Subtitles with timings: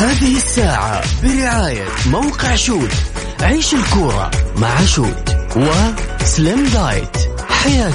[0.00, 2.92] هذه الساعة برعاية موقع شوت.
[3.40, 7.16] عيش الكورة مع شوت وسليم دايت
[7.50, 7.90] حياة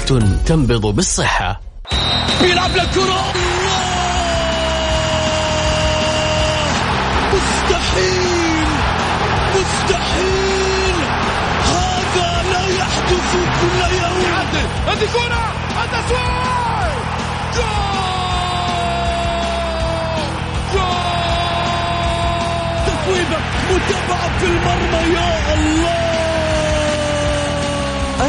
[0.46, 1.60] تنبض بالصحة.
[2.40, 3.32] بيلعب للكرة
[7.34, 8.68] مستحيل.
[9.56, 10.96] مستحيل.
[11.64, 14.34] هذا لا يحدث كل يوم.
[14.86, 15.55] هذه كرة.
[23.70, 26.06] متابعة في المرمى يا الله!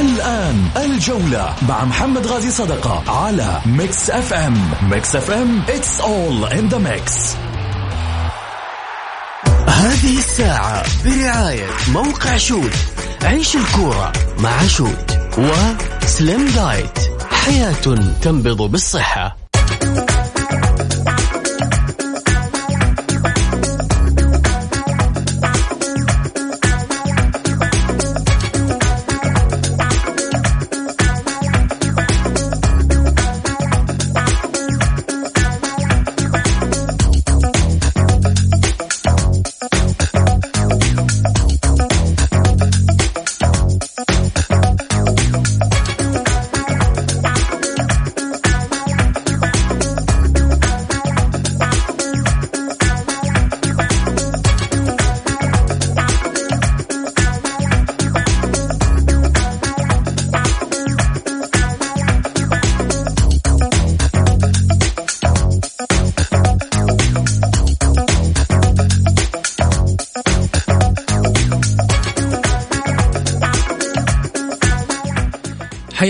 [0.02, 4.72] الآن الجولة مع محمد غازي صدقة على Mix FM.
[4.90, 7.36] Mix FM it's all in the mix.
[9.68, 12.72] هذه الساعة برعاية موقع شوت.
[13.24, 17.00] عيش الكورة مع شوت وسليم دايت
[17.32, 17.76] حياة
[18.22, 19.38] تنبض بالصحة.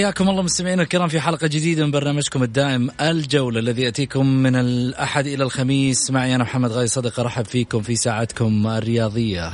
[0.08, 5.28] حياكم الله مستمعينا الكرام في حلقة جديدة من برنامجكم الدائم الجولة الذي يأتيكم من الأحد
[5.28, 6.12] إلى الخميس.
[6.12, 9.52] معي أنا محمد غاي صدقة رحب فيكم في ساعتكم الرياضية.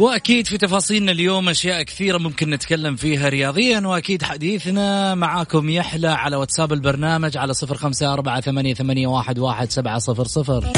[0.00, 6.36] وأكيد في تفاصيلنا اليوم أشياء كثيرة ممكن نتكلم فيها رياضيا وأكيد حديثنا معاكم يحلى على
[6.36, 10.72] واتساب البرنامج على صفر خمسة أربعة ثمانية, ثمانية واحد, واحد سبعة صفر صفر.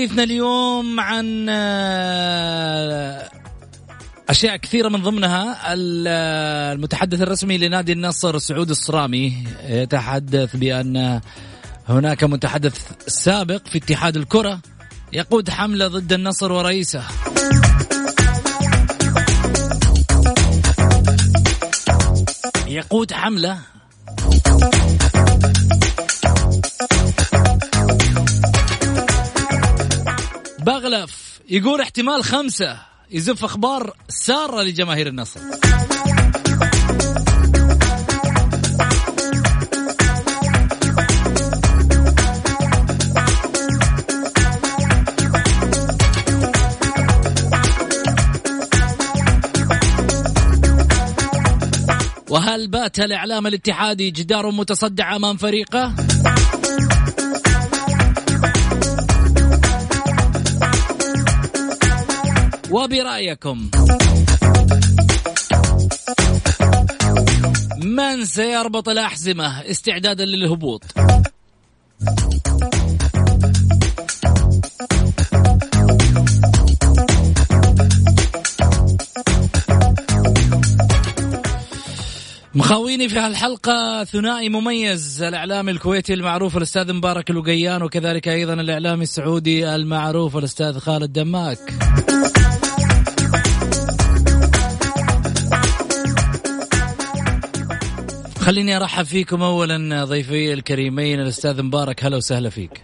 [0.00, 3.28] حديثنا اليوم عن آه،
[4.28, 11.20] أشياء كثيرة من ضمنها المتحدث الرسمي لنادي النصر سعود الصرامي يتحدث بأن
[11.88, 14.60] هناك متحدث سابق في اتحاد الكرة
[15.12, 17.02] يقود حملة ضد النصر ورئيسه.
[22.66, 23.58] يقود حملة.
[30.90, 32.78] بغلف يقول احتمال خمسة.
[33.10, 35.40] يزف أخبار سارة لجماهير النصر.
[52.28, 56.09] وهل بات الإعلام الاتحادي جدار متصدع أمام فريقه؟
[62.70, 63.70] وبرأيكم.
[67.84, 70.84] من سيربط الأحزمة استعدادا للهبوط؟
[82.54, 89.74] مخاويني في هالحلقة ثنائي مميز الإعلامي الكويتي المعروف الأستاذ مبارك الوقيان وكذلك أيضا الإعلامي السعودي
[89.74, 91.58] المعروف الأستاذ خالد دماك.
[98.40, 102.82] خليني ارحب فيكم اولا ضيفي الكريمين الاستاذ مبارك هلا وسهلا فيك.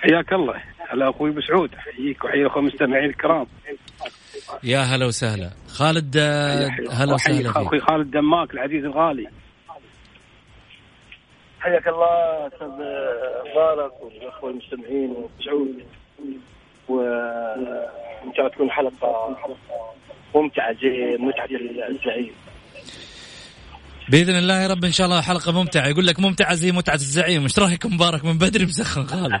[0.00, 0.62] حياك الله.
[0.88, 3.46] هلا أخوي مسعود احييك واحيي الاخوه المستمعين الكرام.
[4.64, 5.50] يا هلا وسهلا.
[5.68, 6.16] خالد
[6.90, 7.56] هلا وسهلا فيك.
[7.56, 9.26] أخوي خالد دماك العزيز الغالي.
[11.60, 12.68] حياك الله أستاذ
[13.50, 15.84] مبارك والاخوه المستمعين وسعود
[16.88, 19.36] وإن شاء الله تكون حلقة
[20.34, 21.48] ممتعة زي متعة
[21.88, 22.32] الزعيم.
[24.08, 25.88] بإذن الله يا رب إن شاء الله حلقة ممتعة.
[25.88, 27.42] يقول لك ممتعة زي متعة الزعيم.
[27.42, 29.40] إيش رأيك مبارك من بدري مسخن خالد؟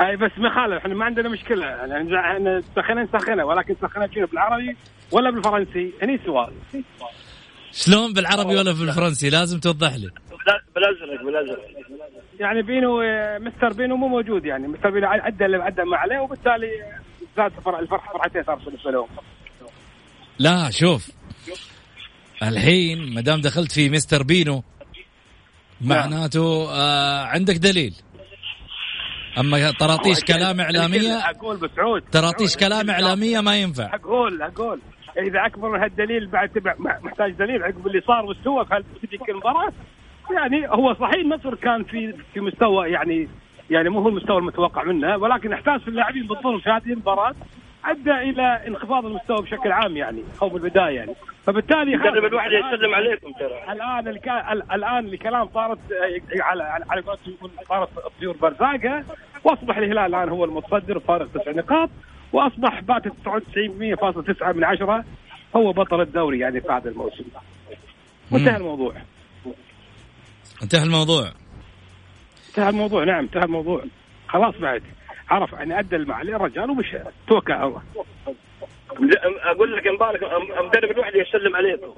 [0.00, 1.66] أي بس ما خالف إحنا ما عندنا مشكلة.
[1.66, 4.76] يعني إحنا سخنا نسخنها ولكن سخنها شنو بالعربي
[5.12, 5.92] ولا بالفرنسي.
[6.02, 6.52] هني سؤال.
[7.72, 10.10] شلون بالعربي ولا بالفرنسي؟ لازم توضح لي.
[10.74, 11.64] بالازرق بالازرق
[12.40, 13.02] يعني بينو
[13.38, 16.70] مستر بينو مو موجود يعني مستر بينو عدى اللي عدى ما عليه وبالتالي
[17.36, 19.08] زاد الفرح فرحتين صار بالنسبة لهم
[20.38, 21.17] لا شوف
[22.42, 24.62] الحين ما دام دخلت في مستر بينو
[25.80, 27.94] معناته آه عندك دليل.
[29.38, 32.02] أما طراطيش كلام اعلاميه أقول بسعود.
[32.12, 33.94] طراطيش كلام إعلامية ما ينفع.
[33.94, 34.80] أقول أقول.
[35.18, 38.64] إذا أكبر من هالدليل بعد تبع محتاج دليل عقب اللي صار واستوى
[39.00, 39.72] في تلك المباراه
[40.30, 43.28] يعني هو صحيح النصر كان في في مستوى يعني
[43.70, 47.34] يعني مو هو المستوى المتوقع منه ولكن إحساس اللاعبين بالظلم في هذه المباراة
[47.84, 51.14] أدى إلى انخفاض المستوى بشكل عام يعني أو بالبداية يعني.
[51.46, 53.72] فبالتالي مدرب الواحد يسلم عليكم ترى.
[53.72, 54.52] الآن الكا...
[54.52, 55.78] الآن الكلام صارت
[56.40, 57.02] على على
[57.68, 59.04] صارت الطيور برزاقة
[59.44, 61.90] وأصبح الهلال الآن هو المتصدر فارق تسع نقاط
[62.32, 65.04] وأصبح بات 99.9 من عشرة
[65.56, 67.24] هو بطل الدوري يعني في هذا الموسم.
[68.30, 68.94] وانتهى الموضوع.
[70.62, 71.32] انتهى الموضوع.
[72.48, 73.84] انتهى الموضوع نعم انتهى الموضوع.
[74.28, 74.82] خلاص بعد.
[75.30, 76.98] عرف يعني أدى اللي عليه الرجال ومشى
[77.28, 77.82] توكل على الله.
[79.42, 80.22] أقول لك مبارك
[80.64, 81.94] مدرب الوحدة يسلم عليكم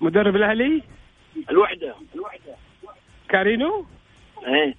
[0.00, 0.82] مدرب الأهلي؟
[1.50, 1.94] الوحدة.
[2.14, 2.54] الوحده
[3.28, 3.86] كارينو؟
[4.46, 4.74] إيه.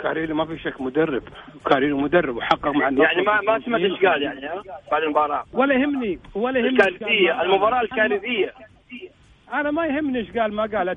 [0.00, 1.22] كارينو ما في شك مدرب.
[1.66, 5.44] كارينو مدرب وحقق مع يعني ما ما سمعت إيش قال يعني ها بعد المباراة.
[5.52, 6.72] ولا يهمني ولا يهمني.
[6.72, 8.54] الكارثية المباراة الكارثية.
[9.52, 10.92] أنا ما يهمني إيش قال ما قال.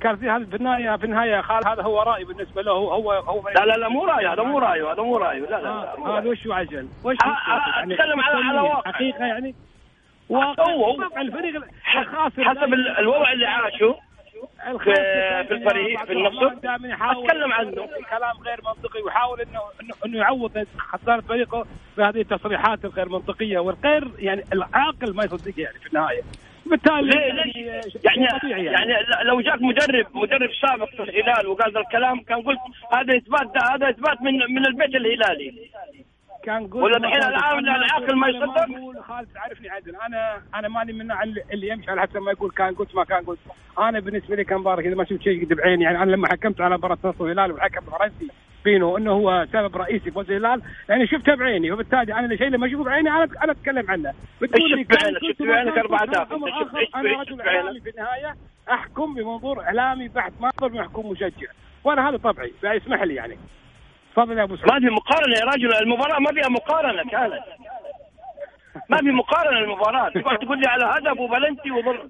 [0.00, 3.64] كارثي هذا في النهاية في النهاية خال هذا هو رأي بالنسبة له هو هو لا
[3.64, 6.88] لا لا مو رأي هذا مو رأي هذا مو رأي لا لا, هذا وش عجل؟
[7.04, 8.92] وش أتكلم على على واقع.
[8.92, 9.54] حقيقه يعني
[10.28, 11.62] واقع هو الفريق
[11.96, 12.44] الخاسر.
[12.44, 13.96] حسب الوضع اللي عاشه
[14.78, 14.94] في,
[15.48, 16.46] في الفريق في النصر.
[16.46, 17.70] أتكلم عنه.
[18.10, 19.60] كلام غير منطقي ويحاول انه
[20.06, 25.86] إنه يعوض خسارة فريقه بهذه التصريحات الغير منطقية والغير يعني العاقل ما يصدق يعني في
[25.86, 26.22] النهاية.
[26.70, 31.80] بالتالي ليه ليه يعني يعني, يعني لو جاك مدرب مدرب سابق في الهلال وقال ذا
[31.80, 32.58] الكلام كان قلت
[32.92, 35.70] هذا إثبات هذا إثبات من من البيت الهلالي.
[36.42, 39.96] كان قلت ولا الحين الآن العاقل ما يصدق؟ خالد تعرفني عدل.
[39.96, 41.12] أنا أنا ماني من
[41.52, 43.38] اللي يمشي على حسب ما يقول كان قلت ما كان قلت.
[43.78, 46.60] أنا بالنسبة لي كان مبارك إذا ما شفت شيء قد بعيني يعني أنا لما حكمت
[46.60, 48.28] على مباراة نصر الهلال والحكم الفرنسي
[48.64, 50.62] بينه انه هو سبب رئيسي فوز الهلال.
[50.88, 54.14] يعني شفتها بعيني وبالتالي أنا الشيء اللي ما اشوفه بعيني أنا أنا اتكلم عنه.
[54.40, 56.32] لي بعينك شفت بعينك أربع اهداف
[56.96, 58.34] أنا رجل اعلامي في النهاية
[58.70, 61.48] أحكم بمنظور إعلامي بحت ما أقدر محكوم مشجع.
[61.84, 63.38] وأنا هذا طبعي اسمح لي يعني.
[64.12, 64.72] تفضل يا أبو سعود.
[64.72, 67.44] ما في مقارنة يا رجل المباراة ما فيها مقارنة كانت.
[68.88, 70.08] ما في مقارنة المباراة.
[70.08, 72.08] تقعد تقول لي على هدف وبلنتي وضر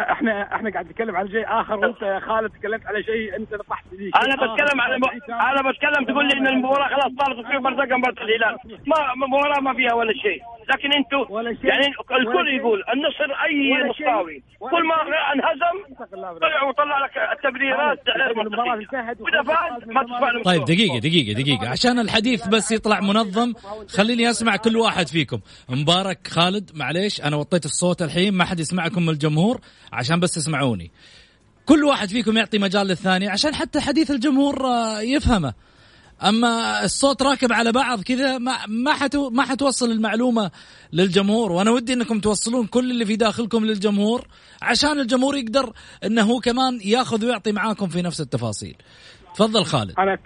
[0.00, 3.84] إحنا إحنا قاعد نتكلم على شيء آخر وأنت يا خالد تكلمت على شيء أنت نطحت
[3.90, 4.10] فيه.
[4.24, 5.04] أنا بتكلم على م...
[5.32, 8.56] أنا بتكلم تقول لي إن المباراة خلاص صارت في برزقه مباراه الهلال
[8.86, 10.42] ما مباراة ما فيها ولا شيء.
[10.70, 11.18] لكن أنتم
[11.68, 11.86] يعني
[12.20, 14.94] الكل يقول النصر أي نصراوي كل ما
[15.32, 15.94] انهزم
[16.40, 17.98] طلع وطلع لك التبريرات.
[19.20, 21.68] وإذا فاز ما تدفع طيب دقيقة دقيقة دقيقة.
[21.68, 23.52] عشان الحديث بس يطلع منظم
[23.96, 25.40] خليني أسمع كل واحد فيكم.
[25.68, 29.60] مبارك خالد معليش أنا وطيت الصوت الحين ما حد يسمعكم من الجمهور.
[29.92, 30.90] عشان بس تسمعوني.
[31.66, 34.68] كل واحد فيكم يعطي مجال للثاني عشان حتى حديث الجمهور
[35.00, 35.54] يفهمه.
[36.22, 40.50] أما الصوت راكب على بعض كذا ما ما حتو ما حتوصل المعلومة
[40.92, 41.52] للجمهور.
[41.52, 44.28] وأنا ودي إنكم توصلون كل اللي في داخلكم للجمهور
[44.62, 45.72] عشان الجمهور يقدر
[46.04, 48.76] إنه هو كمان ياخذ ويعطي معاكم في نفس التفاصيل.
[49.34, 49.94] تفضل خالد.
[49.98, 50.18] أنا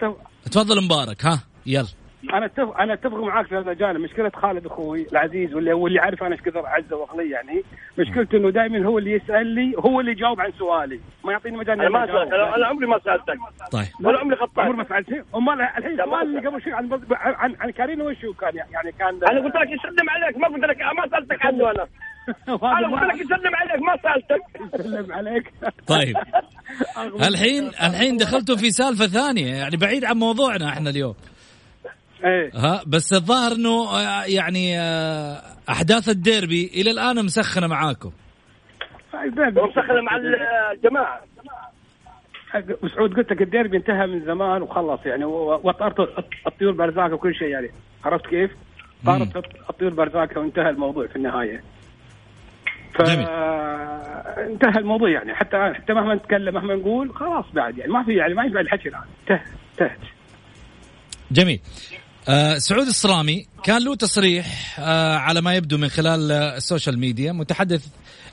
[0.51, 1.87] تفضل مبارك ها يلا.
[2.33, 3.99] أنا اتفق أنا أتفق معاك في هذا الجانب.
[3.99, 7.63] مشكلة خالد أخوي العزيز واللي واللي عارف أنا إيش كثر أعزه واغليه يعني.
[7.99, 10.99] مشكلته إنه دائما هو اللي يسأل لي هو اللي يجاوب عن سؤالي.
[11.25, 13.37] ما يعطيني مجال أنا ما سألت أنا عمري ما سألتك.
[13.71, 13.87] طيب.
[14.03, 14.59] ولا عمري خطأت.
[14.59, 15.25] عمري ما سألت.
[15.35, 19.43] أمال الحين السؤال اللي قبل شوي عن عن عن كارين وش كان يعني كان أنا
[19.43, 20.37] قلت لك يسلم عليك.
[20.37, 21.87] ما قلت لك ما سألتك عنه أنا.
[22.77, 23.81] أنا قلت لك يسلم عليك.
[23.81, 24.41] ما سألتك.
[24.79, 25.53] يسلم عليك.
[25.87, 26.15] طيب.
[27.29, 29.55] الحين الحين دخلتوا في سالفة ثانية.
[29.55, 31.15] يعني بعيد عن موضوعنا إحنا اليوم.
[32.25, 32.51] إيه.
[32.55, 38.11] ها بس الظاهر إنه آه، يعني آه، أحداث الديربي إلى الآن مسخنة معاكم.
[39.13, 40.15] مسخنة مع
[40.73, 41.21] الجماعة.
[42.83, 45.99] مثل ما قلت لك الديربي انتهى من زمان وخلص يعني وطرت
[46.47, 47.69] الطيور برزاقه وكل شيء يعني.
[48.05, 48.51] عرفت كيف؟
[49.05, 49.37] طارت
[49.69, 51.63] الطيور برزاقه وانتهى الموضوع في النهاية.
[54.37, 55.35] انتهى الموضوع يعني.
[55.35, 57.91] حتى حتى مهما نتكلم مهما نقول خلاص بعد يعني.
[57.91, 59.01] ما في يعني ما بعد الحكي الآن.
[59.21, 59.99] انتهت انتهت.
[61.31, 61.59] جميل.
[62.29, 67.31] آه سعود الصرامي كان له تصريح آه على ما يبدو من خلال السوشيال ميديا.
[67.31, 67.85] متحدث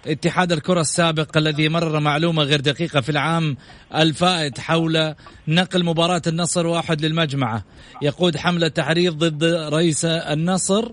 [0.06, 3.56] اتحاد الكرة السابق الذي مرر معلومة غير دقيقة في العام
[3.94, 5.14] الفائت حول
[5.48, 7.64] نقل مباراة النصر واحد للمجمعة.
[8.02, 10.92] يقود حملة تحريض ضد رئيس النصر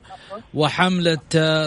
[0.53, 1.19] وحملة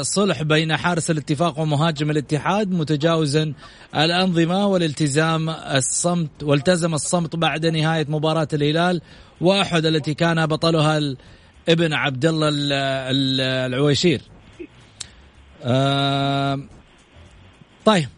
[0.03, 3.53] صلح بين حارس الاتفاق ومهاجم الاتحاد متجاوزا
[3.97, 9.01] الأنظمة والالتزام الصمت والتزم الصمت بعد نهاية مباراة الهلال
[9.41, 11.01] واحد التي كان بطلها
[11.69, 12.49] ابن عبد الله
[13.67, 14.21] العويشير
[15.65, 16.59] آه
[17.85, 18.09] طيب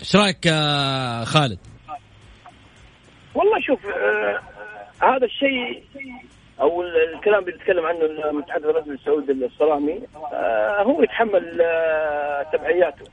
[0.00, 0.48] إيش رأيك
[1.24, 1.58] خالد؟
[3.34, 4.40] والله شوف آه
[5.02, 5.84] هذا الشيء
[6.60, 10.00] أو الكلام اللي يتكلم عنه المتحدث الرسمي السعودي الصرامي
[10.32, 13.04] آه هو يتحمل آه تبعياته.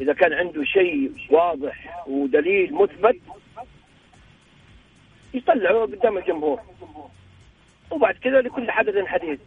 [0.00, 3.16] إذا كان عنده شيء واضح ودليل مثبت
[5.36, 6.60] يطلعه قدام الجمهور.
[7.90, 9.40] وبعد كذا لكل حدث حديث.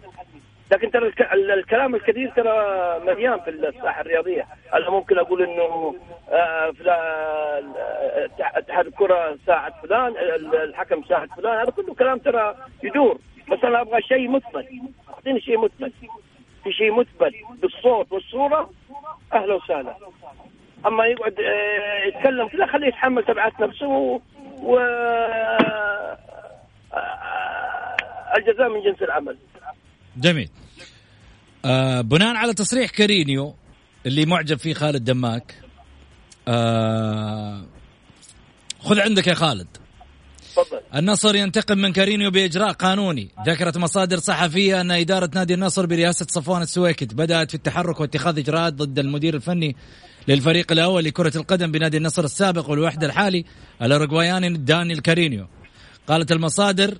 [0.71, 2.55] لكن ترى الكلام الكثير ترى
[3.05, 4.47] مليان في الساحة الرياضية.
[4.73, 5.95] أنا ممكن أقول إنه
[6.29, 6.73] آه،
[8.39, 10.13] اتحاد الكرة ساعد فلان
[10.53, 11.59] الحكم ساعد فلان.
[11.59, 13.17] هذا كله كلام ترى يدور.
[13.51, 14.67] بس أنا أبغى شيء مثبت.
[15.09, 15.93] أعطيني شيء مثبت.
[16.63, 17.33] في شيء مثبت.
[17.61, 18.69] بالصوت والصورة
[19.33, 19.95] أهلا وسهلا.
[20.85, 24.21] أما يقعد آه، يتكلم كذا خليه يتحمل تبعات نفسه
[24.63, 24.77] و
[28.37, 29.37] الجزاء من جنس العمل.
[30.17, 30.49] جميل.
[31.65, 33.55] آه بناء على تصريح كارينيو
[34.05, 35.55] اللي معجب فيه خالد دماك
[36.47, 37.65] آه
[38.79, 39.67] خذ عندك يا خالد.
[40.55, 40.79] تفضل.
[40.95, 46.61] النصر ينتقم من كارينيو بإجراء قانوني ذكرت مصادر صحفية أن إدارة نادي النصر برئاسة صفوان
[46.61, 49.75] السويكت بدأت في التحرك واتخاذ إجراءات ضد المدير الفني
[50.27, 53.45] للفريق الأول لكرة القدم بنادي النصر السابق والوحدة الحالي
[53.81, 55.47] الأوروغواياني دانيال كارينيو
[56.07, 56.97] قالت المصادر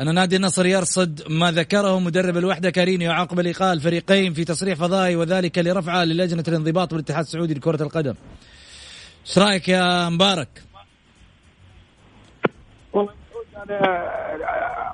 [0.00, 5.16] أن نادي النصر يرصد ما ذكره مدرب الوحدة كارينيو عقب لقاء الفريقين في تصريح فضائي
[5.16, 8.14] وذلك لرفعه للجنة الانضباط بالاتحاد السعودي لكرة القدم.
[9.26, 10.69] إيش رأيك يا مبارك؟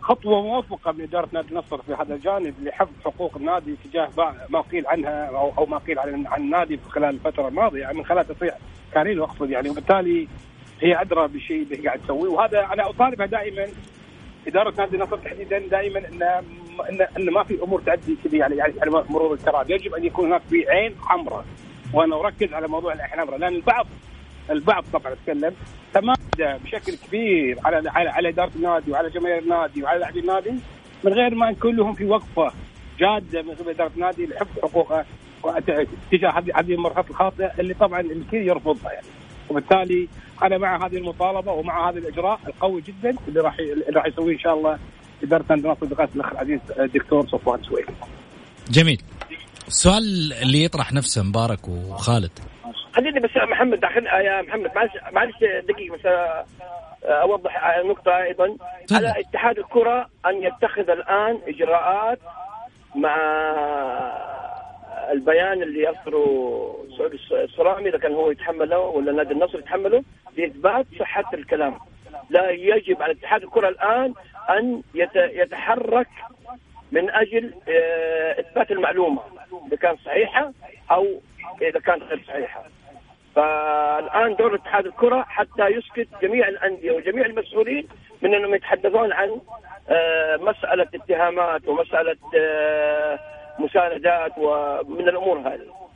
[0.03, 4.09] خطوة موفقة من إدارة نادي النصر في هذا الجانب لحفظ حقوق النادي تجاه
[4.49, 5.27] ما قيل عنها
[5.59, 8.55] أو ما قيل عن عن النادي خلال الفترة الماضية يعني من خلال تصريح
[8.93, 10.29] كارينيو أقصد يعني وبالتالي
[10.81, 12.31] هي أدرى بالشيء اللي قاعد تسويه.
[12.31, 13.67] وهذا أنا أطالبها دائما
[14.47, 16.23] إدارة نادي النصر تحديدا دائما ان
[16.91, 20.43] ان إن ما في أمور تعدي كذا يعني يعني مرور الكرام يجب أن يكون هناك
[20.51, 21.45] في عين حمراء
[21.93, 23.87] وأنا أركز على موضوع العين الحمراء لأن البعض
[24.51, 25.55] البعض طبعا اتكلم
[25.95, 30.51] تمادى بشكل كبير على على على إدارة النادي وعلى جماهير النادي وعلى لاعبي النادي
[31.05, 32.53] من غير ما نكون لهم في وقفة
[33.01, 35.05] جادة من قبل إدارة النادي لحفظ حقوقه
[36.13, 39.07] تجاه هذه المرحلة الخاطئة اللي طبعا الكل يرفضها يعني
[39.51, 40.09] وبالتالي
[40.43, 44.39] أنا مع هذه المطالبة ومع هذا الإجراء القوي جدا اللي راح اللي راح يسويه إن
[44.39, 44.79] شاء الله
[45.23, 47.87] إدارة نادي النصر بقياده الأخ العزيز الدكتور صفوان سويد.
[48.71, 49.03] جميل.
[49.69, 52.31] السؤال اللي يطرح نفسه مبارك وخالد.
[52.97, 56.07] خليني بس محمد داخل يا محمد معلش معلش دقيقة بس
[57.05, 58.57] أوضح نقطة أيضا
[58.93, 62.19] على اتحاد الكرة أن يتخذ الآن إجراءات
[62.95, 63.17] مع
[65.11, 70.03] البيان اللي يصدره سعود الصرامي إذا كان هو يتحمله ولا نادي النصر يتحمله
[70.37, 71.79] لإثبات صحة الكلام.
[72.31, 74.15] لا يجب على اتحاد الكرة الآن
[74.51, 74.83] أن
[75.15, 76.09] يتحرك
[76.93, 79.23] من أجل آه، إثبات المعلومة
[79.67, 80.53] إذا كانت صحيحة
[80.91, 81.07] أو
[81.63, 82.65] إذا كانت غير صحيحة.
[83.37, 87.89] فالآن دور اتحاد الكرة حتى يسكت جميع الأندية وجميع المسؤولين
[88.23, 89.41] من أنهم يتحدثون عن
[89.89, 93.19] آه، مسألة اتهامات ومسألة آه،
[93.59, 95.89] مساندات ومن الأمور هذه.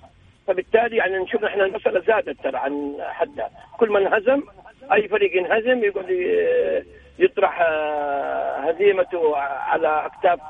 [0.47, 3.51] فبالتالي يعني نشوف إحنا المسألة زادت ترى عن حدها.
[3.79, 4.43] كل من هزم
[4.93, 5.85] أي فريق ينهزم
[7.19, 10.41] يطرح آه، هزيمته على أكتاف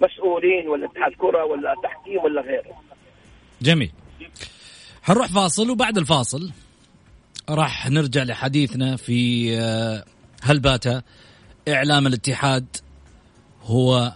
[0.00, 2.82] مسؤولين ولا اتحاد كرة ولا تحكيم ولا غيره.
[3.62, 3.92] جميل.
[5.06, 6.50] حنروح فاصل وبعد الفاصل
[7.48, 10.04] راح نرجع لحديثنا في آه،
[10.42, 10.84] هل بات
[11.68, 12.66] إعلام الاتحاد
[13.62, 14.12] هو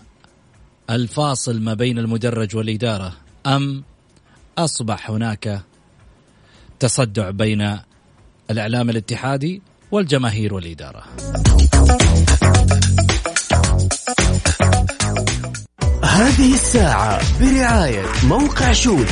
[0.91, 3.17] الفاصل ما بين المدرج والإدارة
[3.47, 3.85] أم
[4.59, 5.63] أصبح هناك
[6.79, 7.79] تصدع بين
[8.51, 11.03] الإعلام الاتحادي والجماهير والإدارة؟
[16.05, 19.09] هذه الساعة برعاية موقع شوت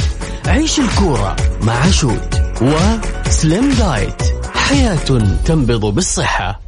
[0.46, 4.22] عيش الكورة مع شوت وسليم دايت
[4.54, 4.98] حياة
[5.44, 6.60] تنبض بالصحة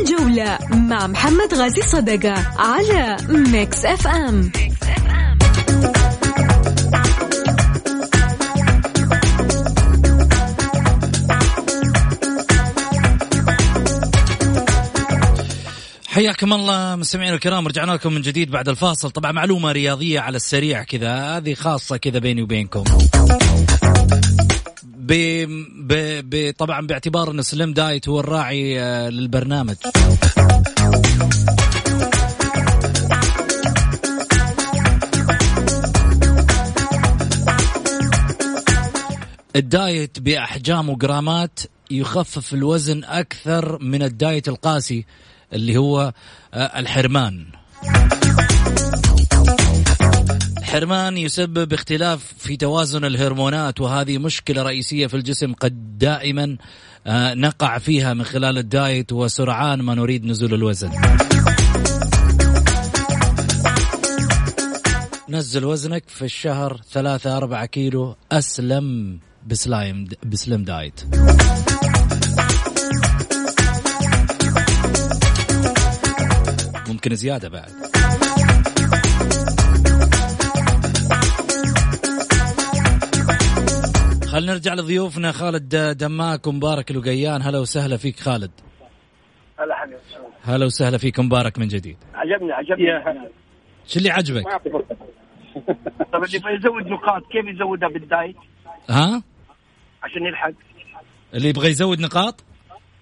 [0.00, 4.71] الجولة مع محمد غازي صدقة على Mix FM, Mix FM.
[16.12, 19.10] حياكم الله مستمعينا الكرام رجعنا لكم من جديد بعد الفاصل.
[19.10, 22.84] طبعا معلومة رياضية على السريع كذا هذه خاصة كذا بيني وبينكم.
[24.84, 25.12] ب...
[26.30, 26.54] ب...
[26.58, 29.74] طبعا باعتبار إن سليم دايت هو الراعي آه، للبرنامج.
[39.56, 45.04] الدايت بأحجام وجرامات يخفف الوزن أكثر من الدايت القاسي.
[45.52, 46.12] اللي هو
[46.54, 47.46] آه، الحرمان.
[50.58, 56.56] الحرمان يسبب اختلاف في توازن الهرمونات وهذه مشكلة رئيسية في الجسم قد دائما
[57.06, 60.90] آه، نقع فيها من خلال الدايت وسرعان ما نريد نزول الوزن.
[65.28, 71.00] نزل وزنك في الشهر ثلاثة أربعة كيلو أسلم بسلايم بسلم دايت.
[77.02, 77.70] ممكن زيادة بعد.
[84.26, 85.32] خلينا نرجع لضيوفنا.
[85.32, 87.42] خالد دماك ومبارك الوقيان.
[87.42, 88.50] هلا وسهلا فيك خالد.
[89.58, 89.98] هلا حبيبي
[90.44, 91.96] هلا وسهلا فيك مبارك من جديد.
[92.14, 93.28] عجبني عجبني.
[93.86, 94.44] شو اللي عجبك؟
[96.12, 98.36] طب اللي يبغى يزود نقاط كيف يزودها بالدايت؟
[98.90, 99.22] ها؟
[100.02, 100.52] عشان يلحق.
[101.34, 102.44] اللي يبغى يزود نقاط؟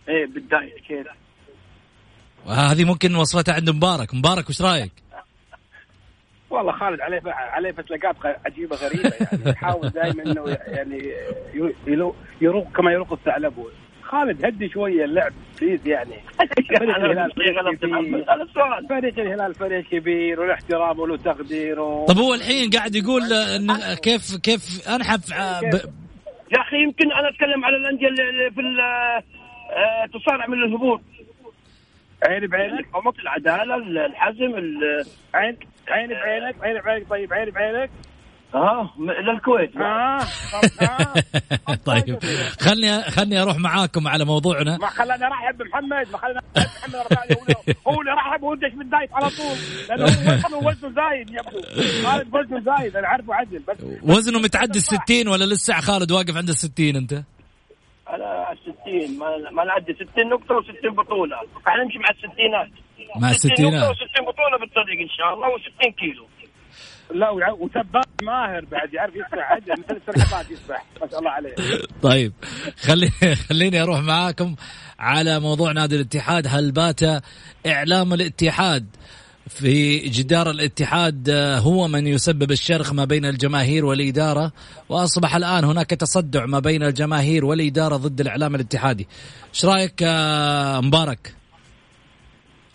[0.08, 1.06] إيه بالدايت كيف؟
[2.48, 4.14] هذه ممكن وصفتها عند مبارك.
[4.14, 4.92] مبارك وش رأيك؟
[6.50, 8.16] والله خالد عليه عليه فتلكات
[8.46, 9.50] عجيبة غريبة يعني.
[9.50, 11.12] يحاول دائما إنه يعني
[12.40, 13.54] يروغ كما يروغ الثعلب.
[14.02, 16.14] خالد هدي شوية اللعب please يعني.
[16.78, 17.32] فريق الهلال
[18.88, 22.06] فريق الهلال فريق كبير وله احترام وله تقدير و...
[22.06, 25.30] طب هو الحين قاعد يقول إن كيف كيف أنحف
[25.62, 25.74] ب...
[26.52, 28.60] يا أخي يمكن أنا أتكلم على الأندية اللي في
[29.70, 31.00] آه، تصارع من الهبوط.
[32.24, 34.52] عيني بعينك قمة العدالة الحزم
[35.34, 35.56] عين
[35.88, 37.90] عيني بعينك عيني بعينك طيب عيني بعينك.
[38.54, 39.76] آه للكويت.
[39.76, 39.80] آه,
[41.68, 41.74] آه.
[41.84, 42.18] طيب
[42.60, 44.76] خلني خلني أروح معاكم على موضوعنا.
[44.78, 46.96] ما خلاني أرحب بمحمد ما خلاني محمد
[47.88, 49.56] هو اللي رحب ودش بالدايت على طول.
[49.88, 51.62] لأنه وزنه زايد يبدو
[52.08, 56.36] خالد وزنه زايد أنا عارفه عدل بس وزنه متعدي ال 60 ولا لسه؟ خالد واقف
[56.36, 57.22] عند ال 60 أنت؟
[58.90, 61.36] على 60 ما ما نعدي 60 نقطة و60 بطولة.
[61.84, 62.68] نمشي مع الستينات.
[63.16, 63.96] مع الستينات.
[63.96, 66.26] و60 بطولة بالطريق إن شاء الله و60 كيلو.
[67.14, 71.54] لا وسباح ماهر بعد يعرف يسبح عدل مثل السلحفات يسبح ما شاء الله عليه.
[72.02, 72.32] طيب
[72.76, 73.10] خلي
[73.48, 74.56] خليني أروح معاكم
[74.98, 76.46] على موضوع نادي الاتحاد.
[76.48, 77.00] هل بات
[77.66, 78.86] إعلام الاتحاد
[79.50, 84.52] في جدار الاتحاد آه، هو من يسبب الشرخ ما بين الجماهير والإدارة
[84.88, 89.08] وأصبح الآن هناك تصدع ما بين الجماهير والإدارة ضد الإعلام الاتحادي.
[89.54, 91.34] إيش رأيك آه، مبارك؟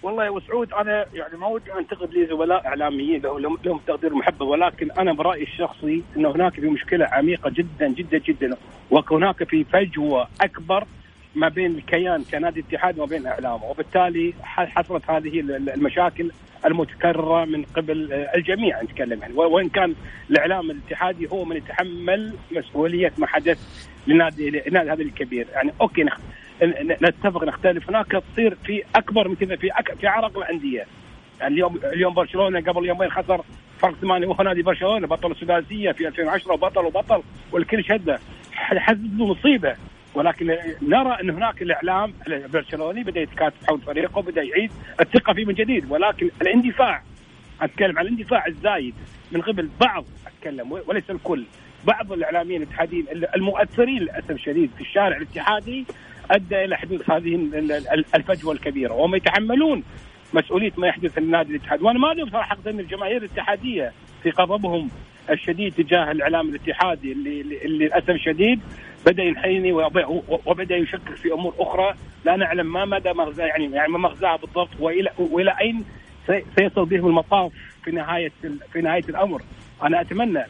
[0.04, 3.22] والله يا وسعود أنا يعني ما ودي أنتقد لي زملاء إعلاميين
[3.66, 8.58] لهم تقدير ومحبه ولكن أنا برأيي الشخصي إنه هناك في مشكلة عميقة جدا جدا جدا
[8.92, 10.88] وهناك في فجوة أكبر
[11.36, 15.40] ما بين الكيان كنادي اتحاد وما بين إعلامه وبالتالي حصلت هذه
[15.74, 16.32] المشاكل
[16.66, 19.34] المتكررة من قبل الجميع نتكلم يعني.
[19.34, 19.96] وإن كان
[20.30, 25.48] الإعلام الاتحادي هو من يتحمل مسؤولية ما حدث لنادي لنادي هذا الكبير.
[25.54, 26.18] يعني أوكي نخ...
[27.04, 27.90] نتفق نختلف.
[27.90, 29.94] هناك تصير في أكبر من كذا في أك...
[29.94, 30.86] في عرق الأندية.
[31.40, 33.42] يعني اليوم اليوم برشلونة قبل يومين خسر
[33.78, 34.28] فرق ثمانية.
[34.28, 38.20] وهو نادي برشلونة بطل السداسية في 2010 وبطل وبطل والكل شده.
[38.54, 39.76] حزب مصيبة.
[40.16, 45.54] ولكن نرى أن هناك الإعلام البرشلوني بدأ يتكاتف حول فريقه وبدا يعيد الثقة فيه من
[45.54, 45.92] جديد.
[45.92, 47.02] ولكن الاندفاع
[47.62, 48.96] أتكلم عن الاندفاع الزايد.
[49.32, 51.46] من قبل بعض أتكلم وليس الكل
[51.86, 55.86] بعض الإعلاميين الاتحاديين المؤثرين للأسف الشديد في الشارع الاتحادي
[56.32, 57.36] أدى إلى حدوث هذه
[58.16, 58.94] الفجوة الكبيرة.
[58.94, 59.84] وهم يتحملون
[60.34, 63.92] مسؤولية ما يحدث للنادي الاتحاد وأنا ما أدري بصراحة ان الجماهير الاتحادية
[64.24, 64.90] في غضبهم
[65.30, 68.60] الشديد تجاه الإعلام الاتحادي اللي للأسف الشديد
[69.06, 69.72] بدأ ينحني
[70.46, 71.94] وبدأ يشكك في أمور أخرى.
[72.26, 74.70] لا نعلم ما مدى مغزى يعني يعني ما مغزاها بالضبط.
[74.80, 75.86] والى وإلى أين
[76.58, 77.52] سيصل بهم المطاف
[77.84, 78.32] في نهاية
[78.74, 79.42] في نهاية الأمر؟
[79.84, 80.44] أنا اتمنى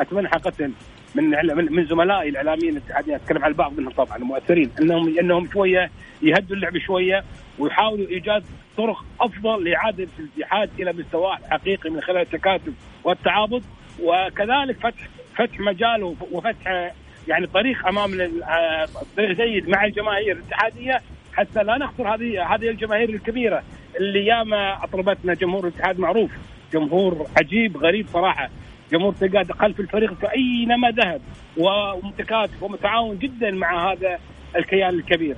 [0.00, 0.70] أتمنى حقيقة
[1.14, 1.30] من
[1.74, 5.90] من زملائي الإعلاميين الاتحاديين أتكلم عن البعض منهم طبعا المؤثرين انهم إنهم شوية
[6.22, 7.24] يهدوا اللعب شوية
[7.58, 8.44] ويحاولوا إيجاد
[8.76, 12.72] طرق أفضل لإعادة الاتحاد إلى مستواه الحقيقي من خلال التكاتف
[13.04, 13.62] والتعاضد.
[14.02, 16.92] وكذلك فتح فتح مجال وفتح
[17.28, 18.10] يعني طريق أمام
[19.16, 21.02] طريق جيد مع الجماهير الاتحادية.
[21.34, 23.62] حتى لا نخسر هذه هذه الجماهير الكبيرة
[24.00, 26.30] اللي ياما أطلبتنا جمهور الاتحاد معروف.
[26.72, 28.50] جمهور عجيب غريب صراحة.
[28.92, 31.20] جمهور تلقاه خلف الفريق اينما ذهب
[31.56, 34.18] ومتكاتف ومتعاون جدا مع هذا
[34.56, 35.36] الكيان الكبير.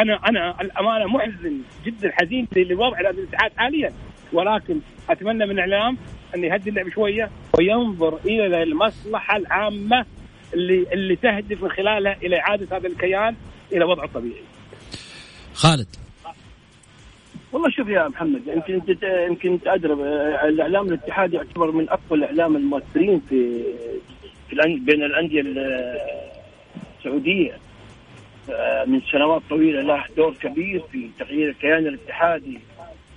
[0.00, 3.92] أنا أنا الأمانة محزن جدا حزين لوضع الاتحاد حاليا.
[4.32, 5.96] ولكن أتمنى من الإعلام
[6.34, 10.06] أن يهدي اللعب شوية وينظر إلى المصلحة العامة
[10.54, 13.36] اللي اللي تهدف من خلالها إلى إعادة هذا الكيان
[13.72, 14.42] إلى وضعه الطبيعي.
[15.54, 15.86] خالد.
[17.52, 19.92] والله شوف يا محمد يمكن أنت يمكن تدري
[20.48, 23.62] الإعلام الاتحادي يعتبر من أقوى الإعلام المؤثرين في,
[24.50, 25.44] في بين الأندية
[26.98, 27.58] السعودية.
[28.86, 32.58] من سنوات طويلة له دور كبير في تغيير الكيان الاتحادي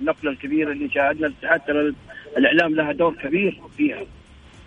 [0.01, 1.93] النقلة الكبيرة اللي شاهدنا الاتحاد ترى
[2.37, 4.05] الإعلام لها دور كبير فيها.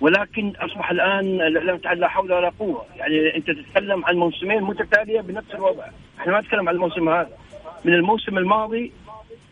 [0.05, 2.87] ولكن أصبح الآن الإعلام لا حول ولا قوة.
[2.97, 5.87] يعني أنت تتكلم عن موسمين متتالية بنفس الوضع.
[6.19, 7.31] إحنا ما نتكلم عن الموسم هذا.
[7.85, 8.93] من الموسم الماضي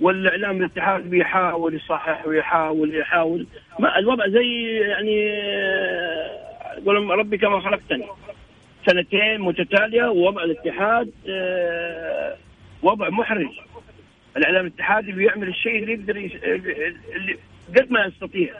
[0.00, 3.46] والإعلام الاتحاد بيحاول يصحح ويحاول يحاول.
[3.78, 5.30] ما الوضع زي يعني
[6.86, 8.06] قول ربي كما خلقتني.
[8.86, 12.36] سنتين متتالية ووضع الاتحاد آه،
[12.82, 13.50] وضع محرج.
[14.36, 16.16] الإعلام الاتحادي بيعمل الشيء اللي يقدر
[17.16, 17.38] اللي
[17.76, 18.54] قد ما يستطيع.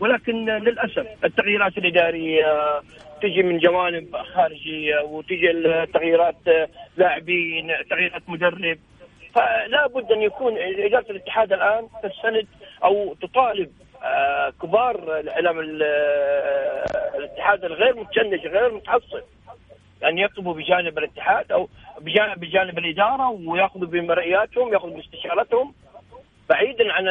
[0.00, 2.80] ولكن للأسف التغييرات الإدارية
[3.22, 6.36] تجي من جوانب خارجية وتجي التغييرات
[6.96, 8.78] لاعبين تغييرات مدرب.
[9.34, 12.46] فلا بد أن يكون إدارة الاتحاد الآن تستند
[12.84, 13.70] أو تطالب
[14.02, 15.60] آه، كبار الأعلام
[17.18, 19.22] الاتحاد الغير متشنج غير متحصن
[20.04, 21.68] ان يكتبوا بجانب الاتحاد أو
[22.00, 25.74] بجانب بجانب الإدارة ويأخذوا بمرئياتهم يأخذوا باستشارتهم.
[26.48, 27.06] بعيدا عن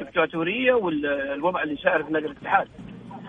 [0.00, 2.68] الدكتاتورية والوضع اللي سائر في نادي الاتحاد.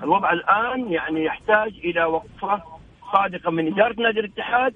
[0.03, 2.61] الوضع الآن يعني يحتاج إلى وقفة
[3.13, 4.73] صادقة من إدارة نادي الاتحاد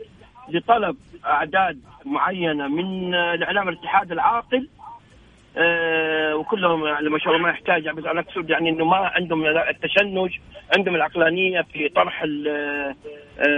[0.50, 4.68] لطلب أعداد معينة من الإعلام الاتحاد العاقل
[5.58, 9.46] آه وكلهم يعني ما شاء الله ما يحتاج بس أنا أقصد يعني إنه ما عندهم
[9.46, 10.32] التشنج
[10.78, 12.96] عندهم العقلانية في طرح آه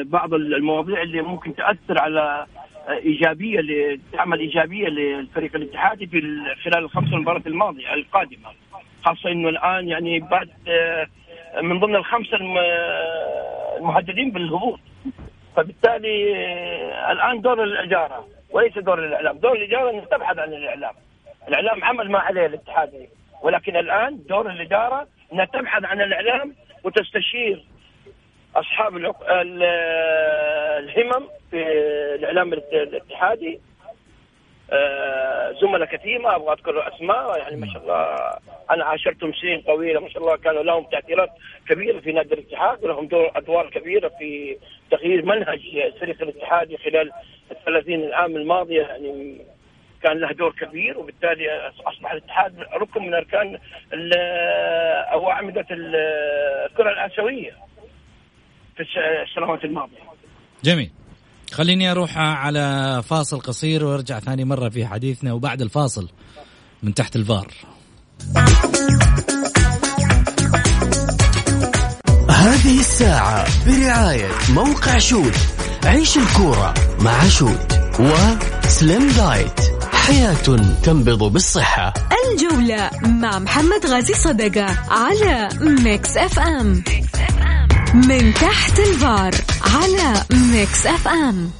[0.06, 2.46] بعض المواضيع اللي ممكن تأثر على
[2.92, 6.22] إيجابية تعمل إيجابية للفريق الاتحادي في
[6.64, 8.50] خلال الخمس مباريات الماضية القادمة.
[9.06, 11.08] خاصة إنه الآن يعني بعد آه
[11.62, 12.38] من ضمن الخمسه
[13.78, 14.80] المهددين بالهبوط.
[15.56, 20.94] فبالتالي آه الآن دور الإدارة وليس دور الإعلام، دور الإدارة ان تبحث عن الإعلام.
[21.48, 23.08] الإعلام عمل ما عليه الاتحاد.
[23.44, 27.64] ولكن الآن دور الإدارة إنها تبحث عن الإعلام وتستشير
[28.56, 28.98] أصحاب
[30.80, 31.64] الهمم في
[32.16, 33.60] الإعلام الاتحادي.
[35.62, 38.34] زملاء كثير ما أبغى أذكر أسماء يعني ما شاء الله.
[38.72, 41.30] أنا عاشرتهم سنين طويلة ما شاء الله كانوا لهم تأثيرات
[41.70, 44.58] كبيرة في نادي الاتحاد ولهم دور أدوار كبيرة في
[44.92, 47.12] تغيير منهج الفريق الاتحادي خلال
[47.52, 49.38] ال 30 عام الماضيه يعني
[50.04, 53.60] كان له دور كبير وبالتالي أصبح الاتحاد ركن من أركان
[55.14, 57.54] أو أعمدة الكرة الآسيوية.
[58.84, 59.98] في السنوات الماضية.
[60.64, 60.92] جميل.
[61.52, 66.10] خليني أروح على فاصل قصير وأرجع ثاني مرة في حديثنا وبعد الفاصل
[66.84, 67.48] من تحت الفار.
[72.30, 75.36] هذه الساعة برعاية موقع شوت
[75.84, 79.60] عيش الكورة مع شوت وسليم دايت
[79.94, 80.34] حياة
[80.84, 86.84] تنبض بالصحة الجولة مع محمد غازي صدقة على Mix FM
[87.94, 91.52] من تحت الفار على Mix FM.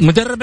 [0.00, 0.42] مدرب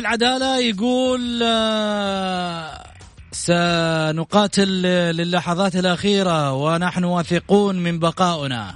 [0.60, 2.84] يقول آه،
[3.32, 4.82] سنقاتل
[5.16, 8.76] للحظات الأخيرة ونحن واثقون من بقائنا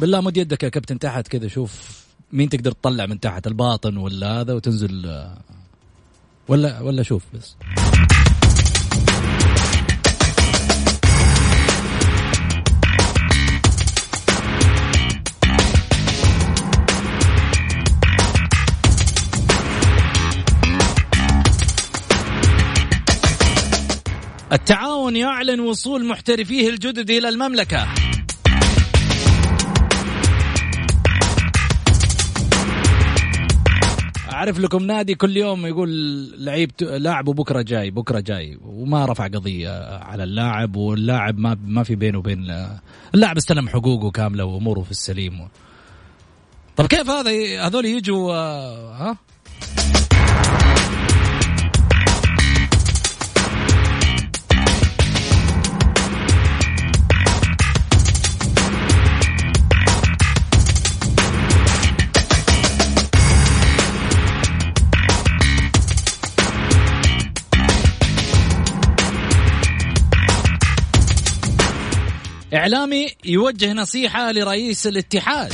[0.00, 4.40] بالله مد يدك يا كابتن تحت كذا شوف مين تقدر تطلع من تحت الباطن ولا
[4.40, 5.38] هذا وتنزل آه،
[6.48, 7.56] ولا ولا شوف بس.
[25.10, 27.88] التعاون يعلن وصول محترفيه الجدد إلى المملكة.
[34.32, 35.90] أعرف لكم نادي كل يوم يقول
[36.44, 41.94] لعيب لاعبه بكرة جاي بكرة جاي وما رفع قضية على اللاعب واللاعب ما ما في
[41.94, 42.68] بينه وبين
[43.14, 45.48] اللاعب استلم حقوقه كاملة وأموره في السليم.
[46.76, 47.30] طب كيف هذا
[47.66, 49.16] هذول يجوا آه، ها؟
[72.54, 75.52] إعلامي يوجه نصيحة لرئيس الاتحاد.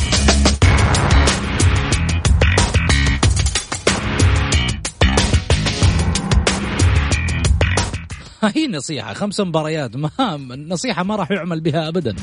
[8.57, 12.17] هي نصيحة خمس مباريات ما النصيحة ما راح يعمل بها أبدا.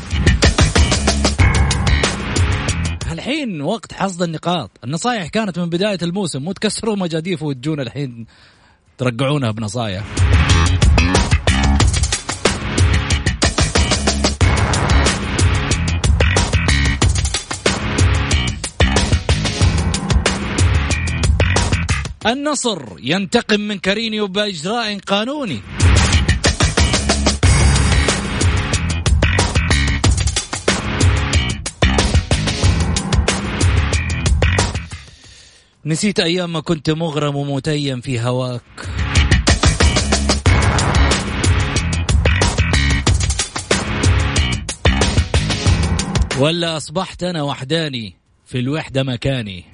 [3.11, 4.71] الحين وقت حصد النقاط.
[4.83, 8.25] النصائح كانت من بداية الموسم مو تكسروا مجاديف وتجون الحين
[8.97, 10.03] ترقعونها بنصائح
[22.27, 25.61] النصر ينتقم من كارينيو بإجراء قانوني.
[35.85, 38.61] نسيت أيام ما كنت مغرم ومتيم في هواك.
[46.39, 49.65] ولا أصبحت أنا وحداني في الوحدة مكاني.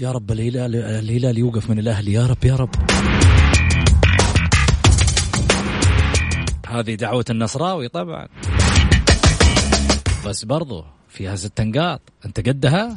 [0.00, 2.12] يا رب الهلال الهلال يوقف من الأهلي.
[2.12, 2.70] يا رب يا رب.
[6.68, 8.28] هذه دعوة النصراوي طبعا.
[10.26, 12.96] بس برضو فيها ست نقاط أنت قدها؟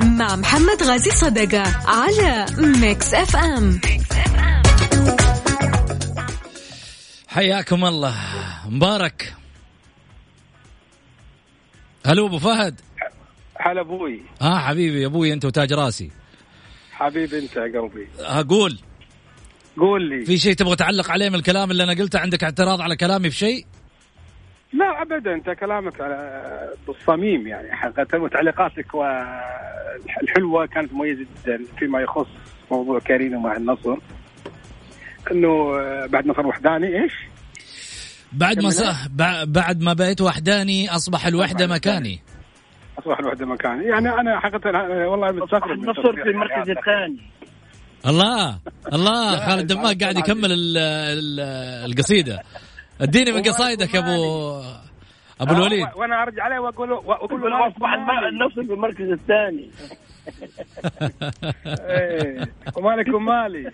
[0.00, 3.80] مع محمد غازي صدقة على Mix FM
[7.28, 8.14] حياكم الله.
[8.68, 9.34] مبارك.
[12.06, 12.80] hello أبو فهد.
[13.60, 14.22] هلا أبوي.
[14.42, 16.10] آه حبيبي يا أبوي أنت وتاج راسي.
[16.92, 18.08] حبيبي أنت يا قلبي.
[18.18, 18.78] أقول
[19.78, 20.08] قول.
[20.08, 20.24] لي.
[20.26, 23.36] في شيء تبغى تعلق عليه من الكلام اللي أنا قلته؟ عندك اعتراض على كلامي في
[23.36, 23.66] شيء
[24.78, 25.34] لا ابدا.
[25.34, 26.42] أنت كلامك على
[26.86, 32.26] بالصميم يعني حقيقة وتعليقاتك والحلوه كانت مميزة جدا فيما يخص
[32.70, 33.96] موضوع كارينو مع النصر.
[35.32, 35.72] إنه
[36.06, 37.12] بعد نصر وحداني إيش؟
[38.32, 38.70] بعد ما.
[38.70, 39.08] صح
[39.46, 42.20] بعد ما بقيت وحداني أصبح الوحدة مكاني.
[42.98, 43.84] أصبح الوحدة مكاني.
[43.84, 44.70] يعني أنا حقيقة
[45.08, 46.70] والله من النصر في المركز.
[46.70, 47.16] الثاني.
[48.06, 48.58] الله
[48.92, 49.46] الله.
[49.46, 52.42] خالد دماغ قاعد يكمل ال- ال- القصيدة.
[53.00, 54.62] اديني من قصايدك يا ابو
[55.40, 55.86] أبو الوليد.
[55.96, 57.88] وأنا أرجع عليه وأقول وأقول له اصبح.
[58.32, 59.70] النصر في المركز الثاني.
[61.66, 63.70] إيه، ومالك ومالي.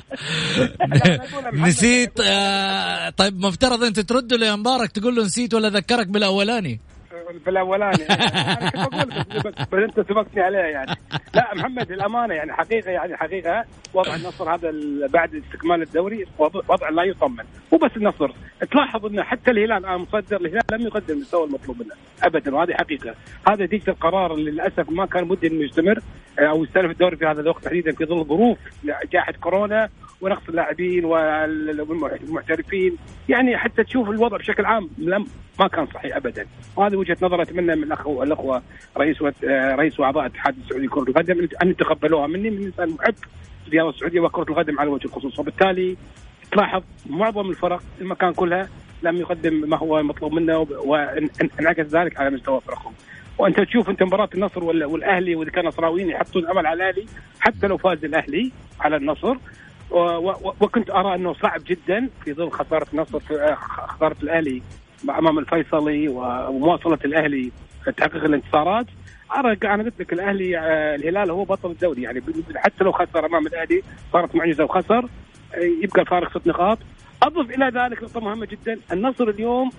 [1.67, 6.81] نسيت آه طيب مفترض أنت ترد له يا مبارك تقول له نسيت ولا ذكرك بالأولاني؟
[7.39, 8.05] في الاولاني
[8.73, 9.07] كنت بقول
[9.45, 10.97] بس, أنت سبقتني عليه يعني.
[11.35, 13.65] لا محمد للامانه يعني حقيقة يعني حقيقة
[13.95, 14.73] وضع النصر هذا
[15.07, 17.45] بعد استكمال الدوري وضع, لا يطمن.
[17.73, 18.33] مو بس النصر
[18.71, 21.95] تلاحظ انه حتى الهلال أنا مصدر الهلال لم يقدم المستوى المطلوب منه.
[22.23, 23.15] ابدا وهذه حقيقة.
[23.49, 25.99] هذا نتيجه القرار اللي للأسف ما كان مدي إنه يستمر
[26.39, 28.59] آه، أو يستلف الدوري في هذا الوقت تحديدا في ظل ظروف
[29.13, 29.89] جائحة كورونا
[30.21, 32.97] ونقص اللاعبين والمحترفين
[33.29, 35.27] يعني حتى تشوف الوضع بشكل عام لم
[35.61, 36.47] ما كان صحيح ابدا.
[36.77, 38.63] وهذه وجهة نظر أتمنى من الاخوه الأخوة
[38.97, 42.27] رئيس رئيس وأعضاء الاتحاد السعودي لكرة القدم أن يتقبلوها.
[42.27, 43.15] مني من إنسان محب
[43.67, 45.39] الرياضه السعودية وكرة القدم على وجه الخصوص.
[45.39, 45.97] وبالتالي
[46.53, 48.69] تلاحظ معظم الفرق المكان كلها
[49.03, 52.93] لم يقدم ما هو مطلوب منه وانعكس ذلك على مستوى فرقهم.
[53.39, 57.07] وأنت تشوف أنت مباراة النصر وال- والأهلي وإذا كان نصراويين يحطون أمل على الأهلي
[57.41, 59.37] حتى لو فاز الأهلي على النصر
[59.91, 64.63] وكنت أرى أنه صعب جدا في ظل خسارة النصر آه، خسارة الأهلي
[65.09, 67.53] أمام الفيصلي ومواصلة الأهلي
[67.97, 68.87] تحقيق الانتصارات.
[69.37, 72.03] أرى أنا قلت لك الأهلي آه، الهلال هو بطل الدوري.
[72.03, 72.23] يعني
[72.57, 75.05] حتى لو خسر أمام الأهلي صارت معجزة وخسر
[75.55, 76.79] آه، يبقى الفارق ست نقاط.
[77.23, 78.79] أضف إلى ذلك نقطة مهمة جدا.
[78.93, 79.71] النصر اليوم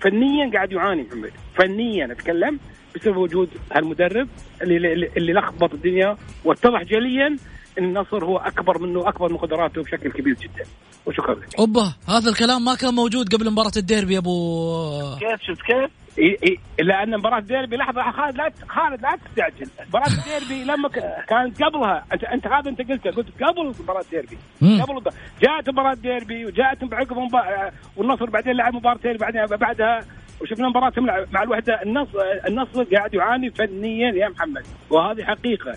[0.00, 1.32] فنيا قاعد يعاني محمد.
[1.54, 2.58] فنيا أتكلم
[2.94, 4.28] بسبب وجود هالمدرب
[4.62, 7.36] اللي, اللي لخبط الدنيا واتضح جليا
[7.78, 10.64] النصر هو أكبر منه اكبر من قدراته بشكل كبير جدا.
[11.06, 11.58] وشكرا لك.
[11.58, 16.36] أوبا هذا الكلام ما كان موجود قبل مباراة الديربي يا ابو كيف؟ شفت كيف؟ إيه
[16.42, 19.70] إيه لأن مباراة الديربي لحظة خالد لا خالد لا تستعجل.
[19.88, 20.88] مباراة الديربي لما
[21.28, 24.38] كانت قبلها انت أنت هذا أنت قلته قلت قبل مباراة الديربي.
[24.82, 25.10] قبل
[25.42, 27.16] جاءت مباراة الديربي وجاءت بعقب
[27.96, 30.00] والنصر بعدين لعب مباراتين بعدين بعدها
[30.40, 30.92] وشفنا مباراة
[31.32, 31.82] مع الوحدة.
[31.82, 34.66] النصر النصر قاعد يعاني فنيا يا محمد.
[34.90, 35.76] وهذه حقيقة.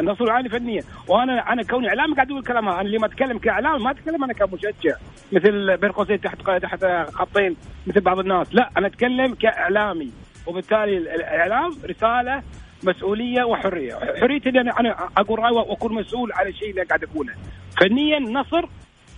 [0.00, 2.72] النصر يعاني فنيا وأنا أنا كوني اعلامي قاعد أقول كلامها.
[2.72, 4.96] أنا اللي ما أتكلم كإعلام ما أتكلم أنا كمشجع.
[5.32, 7.56] مثل بين قوسين تحت تحت خطين
[7.86, 8.54] مثل بعض الناس.
[8.54, 10.10] لا أنا أتكلم كإعلامي.
[10.46, 12.42] وبالتالي الإعلام رسالة
[12.84, 13.94] مسؤولية وحرية.
[14.20, 17.34] حريتي إني أنا أقول رأي وأكون مسؤول على الشيء اللي قاعد أقوله.
[17.80, 18.66] فنيا النصر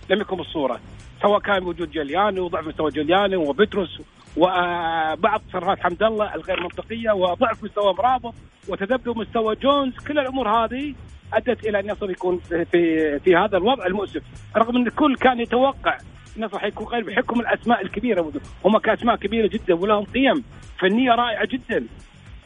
[0.09, 0.79] لم يكن بالصورة.
[1.21, 4.01] سواء كان وجود جلياني وضعف مستوى جلياني وبتروس
[4.39, 8.33] وبعض تصرفات حمد الله الغير منطقية وضعف مستوى مرابط
[8.67, 9.93] وتذبذب مستوى جونز.
[10.07, 10.95] كل الأمور هذه
[11.33, 14.21] أدت إلى أن النصر يكون في في هذا الوضع المؤسف.
[14.57, 15.97] رغم أن الكل كان يتوقع
[16.37, 18.31] النصر حيكون غير بحكم الأسماء الكبيرة.
[18.65, 20.43] هم كأسماء كبيرة جدا ولهم قيم
[20.79, 21.85] فنية رائعة جدا.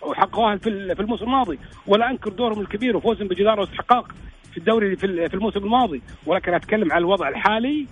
[0.02, 1.60] وحققوها في الموسم الماضي.
[1.88, 4.12] ولا أنكر دورهم الكبير وفوزهم بجداره واستحقاق
[4.52, 6.02] في الدوري في الموسم الماضي.
[6.26, 7.88] ولكن أتكلم عن الوضع الحالي.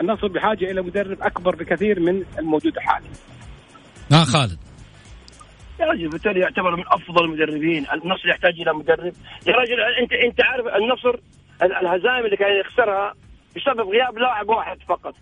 [0.00, 3.10] النصر بحاجة إلى مدرب أكبر بكثير من الموجود حاليا.
[4.12, 4.58] ها خالد.
[5.80, 9.12] يا رجل بالتالي يعتبر من أفضل المدربين، النصر يحتاج إلى مدرب،
[9.46, 11.18] يا رجل أنت أنت عارف النصر
[11.62, 13.14] الهزائم اللي كان يخسرها
[13.56, 15.14] بسبب غياب لاعب واحد فقط.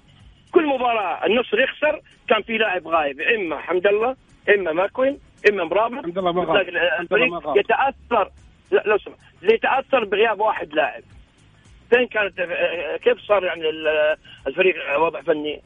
[0.52, 4.16] كل مباراة النصر يخسر كان في لاعب غايب، إما حمد الله،
[4.58, 5.18] إما ماكوين،
[5.50, 6.04] إما مرابط.
[6.04, 6.60] حمد الله ما
[7.00, 8.30] الفريق يتأثر
[8.70, 11.02] لا لو سمحت يتأثر بغياب واحد لاعب.
[11.90, 12.34] فين كانت
[13.02, 13.62] كيف صار يعني
[14.46, 15.62] الفريق وضع فني؟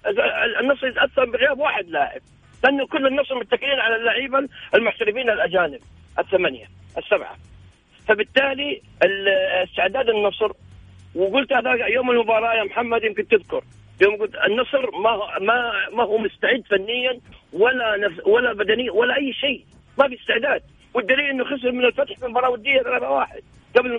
[0.60, 2.20] النصر يتأثر بغياب واحد لاعب
[2.66, 5.80] لأنه كل النصر متكلين على اللعيبة المحترفين الأجانب
[6.18, 6.66] الثمانية
[6.98, 7.36] السبعة.
[8.08, 8.82] فبالتالي
[9.64, 10.52] استعداد النصر
[11.14, 13.64] وقلت هذا يوم المباراة يا محمد يمكن تذكر
[14.02, 17.20] يوم قلت النصر ما ما ما هو مستعد فنيا
[17.52, 19.64] ولا نفس ولا بدنيا ولا أي شيء
[19.98, 20.62] ما في استعداد.
[20.94, 23.42] والدليل إنه خسر من الفتح في المباراه ودية 3-1
[23.78, 23.90] قبل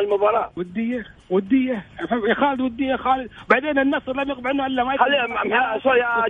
[0.00, 0.50] المباراة.
[0.56, 1.84] ودية ودية.
[2.28, 3.30] يا خالد ودية خالد.
[3.50, 5.16] بعدين النصر لم يغب عنه إلا ما خلي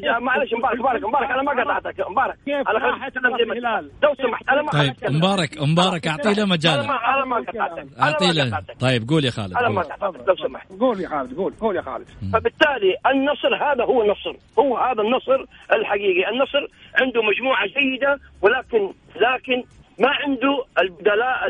[0.03, 1.31] يا معلش مبارك مبارك مبارك.
[1.31, 2.11] أنا ما قطعتك.
[2.11, 2.35] مبارك.
[2.45, 6.81] كيف أنا راحت الهلال؟ لو سمحت أنا ما طيب مبارك مبارك اعطي له مجال.
[6.81, 7.87] أنا ما قطعتك.
[8.01, 8.61] اعطي له.
[8.81, 9.57] طيب قول يا خالد.
[9.57, 10.29] أنا ما قطعتك.
[10.29, 10.73] لو سمحت.
[10.81, 12.07] قول يا خالد قول قول يا خالد.
[12.33, 14.37] فبالتالي النصر هذا هو النصر.
[14.59, 16.31] هو هذا النصر الحقيقي.
[16.31, 16.67] النصر
[17.01, 19.63] عنده مجموعة جيدة ولكن لكن
[19.99, 21.47] ما عنده البدلاء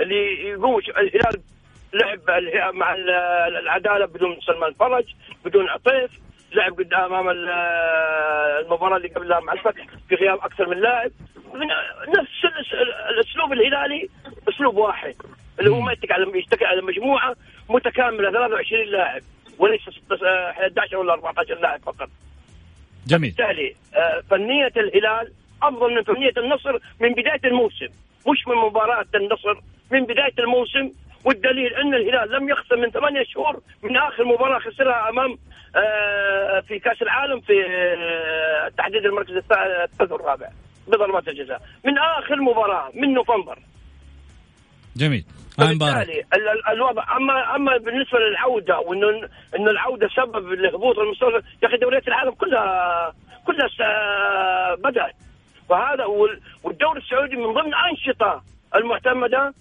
[0.00, 1.42] اللي يقوم الهلال
[1.94, 2.94] لعب مع
[3.48, 5.04] العدالة بدون سلمان فرج
[5.44, 6.10] بدون عطيف
[6.54, 11.10] لعب قدام أمام المباراة اللي قبلها مع الفتح في غياب أكثر من لاعب.
[12.08, 12.44] نفس
[13.10, 14.08] الأسلوب الهلالي
[14.48, 15.14] أسلوب واحد.
[15.58, 17.36] اللي هو ما يتكل على يشتكي على مجموعة
[17.68, 19.22] متكاملة 23 لاعب
[19.58, 19.80] وليس
[20.22, 22.08] 11 ولا 14 لاعب فقط.
[23.06, 23.30] جميل.
[23.30, 23.74] بالتالي
[24.30, 25.32] فنية الهلال
[25.68, 27.88] أفضل من فنيه النصر من بداية الموسم
[28.28, 29.54] مش من مباراة النصر
[29.90, 30.90] من بداية الموسم.
[31.24, 35.38] والدليل أن الهلال لم يخسر من ثمانية شهور من آخر مباراة خسرها أمام
[35.76, 40.48] آه في كأس العالم في آه تحديد المركز الثالث والرابع
[40.88, 41.60] بضربات الجزاء.
[41.84, 43.58] من آخر مباراة من نوفمبر.
[44.96, 45.24] جميل.
[45.58, 46.24] بالتالي
[46.72, 52.30] الوضع أما أما بالنسبة للعودة وإنه إنه العودة سبب لهبوط المستوى يا أخي دوريات العالم
[52.30, 53.12] كلها
[53.46, 53.68] كلها
[54.74, 55.14] بدأت.
[55.72, 56.04] وهذا
[56.62, 58.42] والدوري السعودي من ضمن الانشطه
[58.74, 59.54] المعتمدة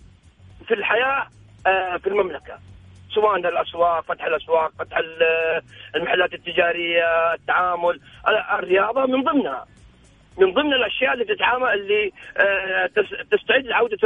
[0.68, 1.28] في الحياة
[1.98, 2.60] في المملكة.
[3.16, 4.98] سواء الأسواق فتح الأسواق فتح
[5.96, 8.00] المحلات التجارية التعامل
[8.54, 9.66] الرياضة من ضمنها.
[10.38, 12.12] من ضمن الأشياء اللي تتعامل اللي
[13.32, 13.98] تستعد لعودة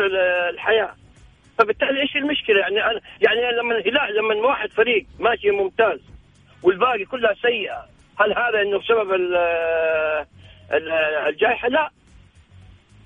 [0.49, 0.93] الحياة.
[1.57, 5.99] فبالتالي إيش المشكلة؟ يعني أنا يعني لما الهلال لما واحد فريق ماشي ممتاز
[6.63, 7.85] والباقي كلها سيئة
[8.19, 9.11] هل هذا إنه بسبب
[11.29, 11.89] الجائحه لا.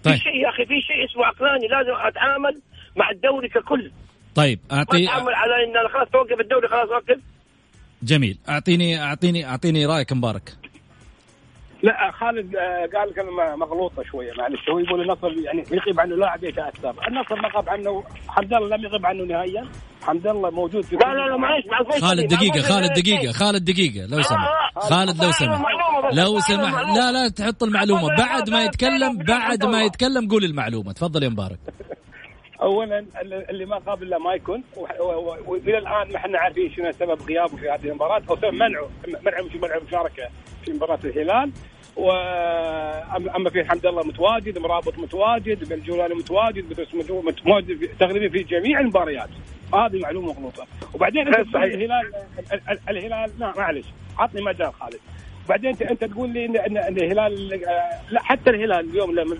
[0.03, 0.13] طيب.
[0.13, 2.61] في شيء يا أخي في شيء اسمه عقلاني لازم أتعامل
[2.95, 3.91] مع الدوري ككل.
[4.35, 7.19] طيب اعطي ما اتعامل على إن أنا خلاص توقف الدوري خلاص أوقف.
[8.03, 8.37] جميل.
[8.49, 10.53] اعطيني اعطيني أعطيني رأيك مبارك.
[11.83, 12.55] لا خالد
[12.95, 14.69] قال كلمة مغلوطة شوية معلش.
[14.69, 18.83] هو يقول النصر يعني يغيب عنه لاعب يتأثر، النصر ما غاب عنه حمد الله لم
[18.83, 19.67] يغيب عنه نهائيا،
[20.01, 21.65] حمد الله موجود في لا لا لا معلش
[22.01, 24.49] خالد دقيقة خالد دقيقة خالد دقيقة لو سمحت.
[24.75, 25.61] خالد لو سمحت.
[26.13, 26.85] لو سمحت.
[26.95, 28.17] لا لا تحط المعلومة.
[28.17, 30.91] بعد ما يتكلم بعد ما يتكلم قول المعلومة.
[30.91, 31.59] تفضل يا مبارك.
[32.61, 33.05] اولا
[33.49, 34.63] اللي ما قابل إلا ما يكون
[35.47, 38.21] وإلى الآن ما إحنا عارفين شنو سبب غيابه في هذه المباراة.
[38.29, 40.29] أو سبب منعه منعه مش منعه المشاركة
[40.65, 41.51] في مباراة الهلال.
[41.95, 46.87] واما في حمد الله متواجد مرابط متواجد بن جولاني متواجد بدرس
[47.23, 49.29] متواجد تقريبا في جميع المباريات.
[49.73, 50.67] هذه معلومة مغلوطة.
[50.93, 52.11] وبعدين الهلال
[52.89, 53.85] الهلال لا معلش
[54.17, 54.99] عطني مجال خالد.
[55.49, 57.47] بعدين انت انت تقول لي ان إن الهلال
[58.09, 59.37] لا حتى الهلال اليوم لما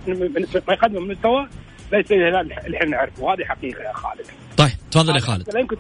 [0.68, 1.48] ما يقدم من مستوى
[1.92, 3.24] ليس الهلال اللي إحنا نعرفه.
[3.24, 4.28] وهذه حقيقة يا خالد.
[4.58, 5.56] طيب تفضل يا خالد.
[5.56, 5.78] يمكن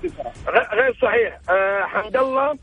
[0.74, 1.40] غير صحيح.
[1.50, 2.58] أه حمد الله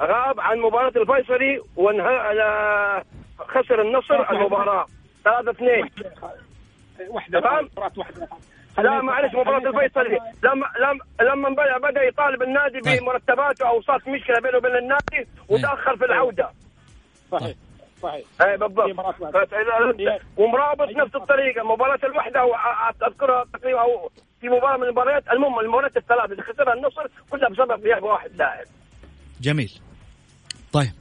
[0.00, 3.02] غاب عن مباراة الفيصلي وانهى
[3.38, 4.86] خسر النصر المباراة.
[5.24, 5.90] 3 2
[7.10, 7.68] واحدة.
[7.76, 8.28] واحدة.
[8.78, 10.18] لا معلش مباراة الفيصلي.
[10.44, 10.66] لما
[11.20, 13.00] لما لما بدا يطالب النادي طيب.
[13.00, 16.50] بمرتباته أو صارت مشكلة بينه وبين النادي وتأخر في العودة.
[17.32, 17.56] صحيح.
[18.02, 18.24] صحيح.
[18.42, 18.98] أي بالضبط.
[20.36, 22.40] ومرابط نفس الطريقة مباراة الوحدة
[23.06, 24.10] أذكرها تقريبا أو
[24.40, 28.66] في مباراة من المباريات المهم المباريات الثلاث اللي خسرها النصر كلها بسبب غياب واحد لاعب.
[29.40, 29.72] جميل.
[30.72, 30.92] طيب.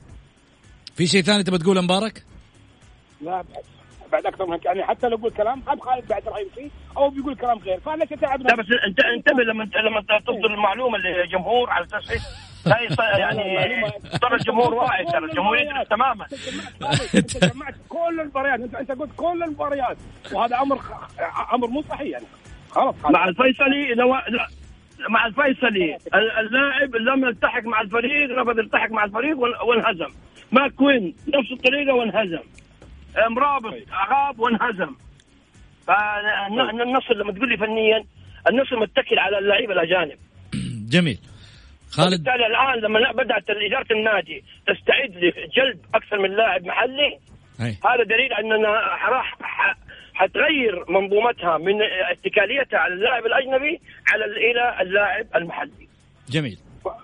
[0.95, 2.23] في شيء ثاني تبى تقوله مبارك؟
[3.21, 3.43] لا
[4.11, 7.36] بعد أكثر من يعني حتى لو يقول كلام أبغى خالد بعد رايه فيه أو بيقول
[7.36, 7.80] كلام غير.
[7.80, 13.91] فليش تعبنا لا بس انت أنتبه لما لما تصدر المعلومة للجمهور على أساس لا يعني
[14.22, 16.26] ترى الجمهور واعي ترى الجمهور يدرك تماما.
[17.15, 19.97] انت جمعت كل المباريات انت انت قلت كل المباريات
[20.34, 20.80] وهذا أمر
[21.53, 22.26] أمر مو صحيح يعني.
[22.72, 24.15] خلاص مع الفيصلي لو
[25.09, 25.97] مع الفيصلي.
[26.13, 30.13] اللاعب لم يلتحق مع الفريق رفض يلتحق مع الفريق وانهزم.
[30.51, 32.43] ماكوين نفس الطريقة وانهزم.
[33.30, 33.74] مرابط
[34.09, 34.95] غاب وانهزم.
[35.88, 38.03] فالنصر لما تقول لي فنيا
[38.49, 40.18] النصر متكل على اللعيبه الأجانب.
[40.89, 41.20] جميل.
[41.91, 47.19] خالد بالتالي الآن لما بدأت إدارة النادي تستعد لجلب أكثر من لاعب محلي
[47.59, 47.69] هي.
[47.69, 48.67] هذا دليل أننا
[49.09, 49.38] راح
[50.13, 51.81] حتغير منظومتها من
[52.11, 53.79] اتكاليتها على اللاعب الأجنبي
[54.11, 55.88] على إلى اللاعب المحلي.
[56.29, 56.57] جميل.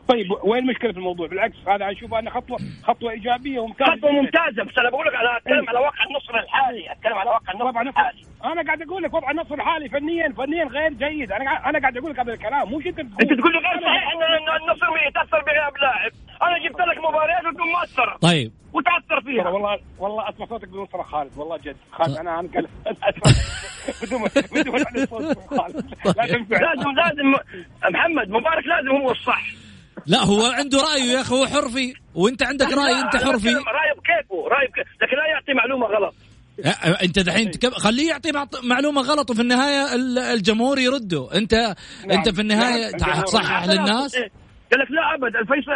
[0.08, 3.92] طيب وين المشكلة في الموضوع؟ بالعكس هذا أشوف أنه خطوه خطوة إيجابية وممتازة.
[3.92, 7.54] خطوة ممتازة بس أنا بقول لك أنا أتكلم على واقع النصر الحالي، أتكلم على واقع
[7.54, 8.22] النصر الحالي.
[8.46, 12.12] أنا قاعد أقول لك وضع النصر الحالي فنيا فنيا غير جيد، أنا أنا قاعد أقول
[12.12, 14.22] لك هذا الكلام مش انت تقول أنت تقول لي غير صحيح ان
[14.62, 16.12] النصر يتأثر بغياب لاعب،
[16.44, 18.18] أنا جبت لك مباريات وتكون مؤثره.
[18.18, 18.52] طيب.
[18.74, 19.50] وتأثر فيها.
[19.50, 21.78] والله والله اسمع صوتك بدون صراخ خالد والله جد.
[21.92, 22.48] خالد أنا أنا
[24.04, 24.22] بدون
[24.54, 24.98] بدون خالد
[26.04, 27.34] لازم لازم
[27.94, 29.44] محمد مبارك لازم هو الصح.
[30.06, 33.50] لا هو عنده رايه يا أخي هو حر فيه وأنت عندك رأي أنت حر فيه
[33.50, 36.14] رايه بكيفه رايه بكيفه لكن لا يعطي معلومة غلط.
[37.04, 38.32] أنت دحين خليه يعطي
[38.64, 39.96] معلومة غلط وفي النهاية
[40.34, 41.30] الجمهور يرده.
[41.36, 42.12] انت نعم.
[42.12, 43.22] أنت في النهاية نعم.
[43.22, 44.16] تصحح للناس
[44.72, 45.36] قال لك لا أبد.
[45.36, 45.72] الفيصل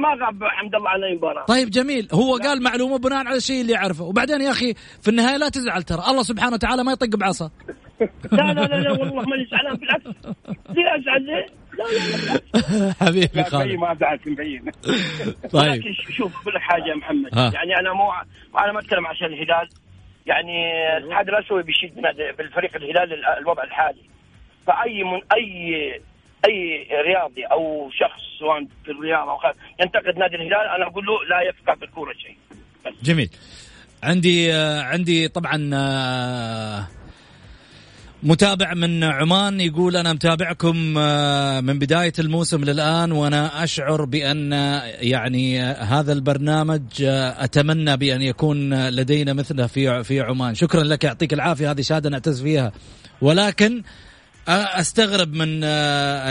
[0.00, 1.44] ما غاب حمد الله عن اي مباراة.
[1.44, 2.08] طيب جميل.
[2.12, 2.44] هو لا.
[2.48, 4.04] قال معلومة بناء على الشيء اللي يعرفه.
[4.04, 6.02] وبعدين يا أخي في النهاية لا تزعل ترى.
[6.08, 7.50] الله سبحانه وتعالى ما يطق بعصا.
[8.32, 10.04] لا لا لا, لا والله ماني زعلان بالعكس.
[10.46, 11.59] ليه أزعل ليه؟
[13.00, 13.72] حبيبي خالد.
[13.78, 14.64] ما زعلت مبين.
[15.52, 15.82] طيب.
[16.16, 17.38] شوف لك حاجة يا محمد.
[17.38, 17.50] ها.
[17.54, 18.12] يعني أنا مو
[18.58, 19.68] أنا ما أتكلم عشان الهلال.
[20.26, 21.94] يعني الاتحاد الاسيوي بيشيد
[22.38, 24.02] بالفريق الهلال الوضع الحالي.
[24.66, 26.00] فأي من أي
[26.48, 29.38] أي رياضي أو شخص سواء في الرياضه أو
[29.80, 32.36] ينتقد نادي الهلال أنا أقول له لا يفقه في الكورة شيء.
[33.02, 33.30] جميل.
[34.02, 36.86] عندي آه عندي طبعا آه
[38.22, 44.52] متابع من عمان يقول أنا متابعكم آه، من بداية الموسم للآن وأنا أشعر بأن
[45.00, 50.54] يعني هذا البرنامج آه، أتمنى بأن يكون لدينا مثله في في عمان.
[50.54, 52.72] شكرا لك يعطيك العافية هذه شهادة نعتز فيها.
[53.20, 53.82] ولكن
[54.48, 56.30] أستغرب من آه،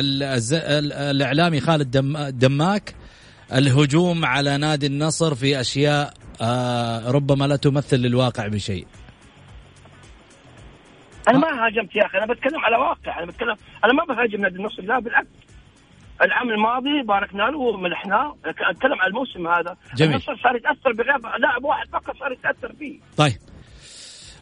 [1.12, 1.98] الإعلامي خالد
[2.40, 2.96] دماك
[3.54, 8.86] الهجوم على نادي النصر في أشياء آه، ربما لا تمثل للواقع بشيء.
[11.28, 13.56] أنا ما هاجمت يا أخي أنا بتكلم على واقع أنا بتكلم
[13.86, 15.28] أنا ما بهاجم نادي النصر لا بالعكس.
[16.22, 19.78] العام الماضي باركنا له وملحناه أتكلم على الموسم هذا.
[19.96, 20.12] جميل.
[20.12, 23.00] النصر صار يتأثر بغياب لاعب واحد فقط صار يتأثر فيه.
[23.18, 23.38] طيب.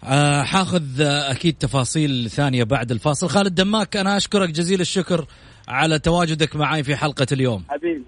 [0.04, 3.30] آه حاخذ آه أكيد تفاصيل ثانية بعد الفاصل.
[3.30, 5.26] خالد دماك أنا أشكرك جزيل الشكر
[5.68, 7.64] على تواجدك معي في حلقة اليوم.
[7.70, 8.04] حبيبي.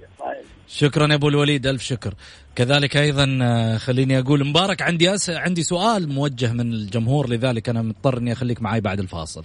[0.70, 2.14] شكرا يا أبو الوليد ألف شكر.
[2.56, 5.30] كذلك أيضا آه، خليني أقول مبارك عندي أس...
[5.30, 9.44] عندي سؤال موجه من الجمهور لذلك أنا مضطر إني أخليك معي بعد الفاصل.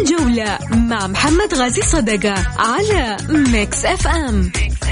[0.00, 4.85] الجولة مع محمد غازي صدقة على Mix FM, Mix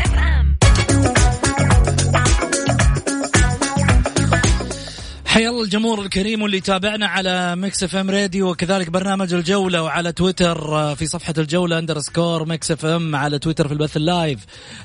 [5.35, 10.77] حيا الله الجمهور الكريم واللي يتابعنا على Mix FM Radio وكذلك برنامج الجولة وعلى تويتر
[10.77, 14.39] آه، في صفحة الجولة underscore Mix FM على تويتر في البث ال live.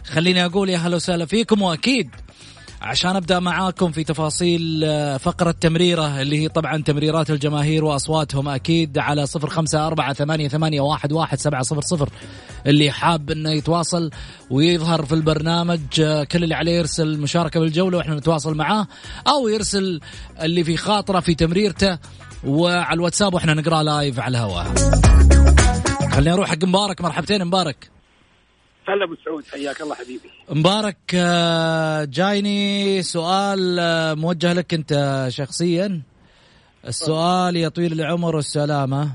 [0.04, 2.10] خليني أقول يا هلا وسهلا فيكم وأكيد
[2.82, 8.98] عشان أبدأ معاكم في تفاصيل آه، فقرة تمريره اللي هي طبعا تمريرات الجماهير وأصواتهم أكيد
[8.98, 12.10] على صفر خمسة أربعة ثمانية, ثمانية واحد, واحد سبعة صفر صفر.
[12.68, 14.12] اللي حاب إنه يتواصل
[14.50, 18.88] ويظهر في البرنامج آه، كل اللي عليه يرسل مشاركة بالجولة وإحنا نتواصل معاه
[19.28, 20.00] أو يرسل
[20.42, 21.98] اللي في خاطره في تمريرته
[22.44, 24.74] وعلى الواتساب وإحنا نقرأ لايف على الهواء.
[26.12, 27.99] خليني أروح حق مبارك مرحبتين مبارك.
[28.90, 30.30] هلا أبو سعود حياك الله حبيبي.
[30.50, 36.02] مبارك آه، جايني سؤال آه، موجه لك أنت شخصيا.
[36.88, 39.12] السؤال يا طويل العمر والسلامة.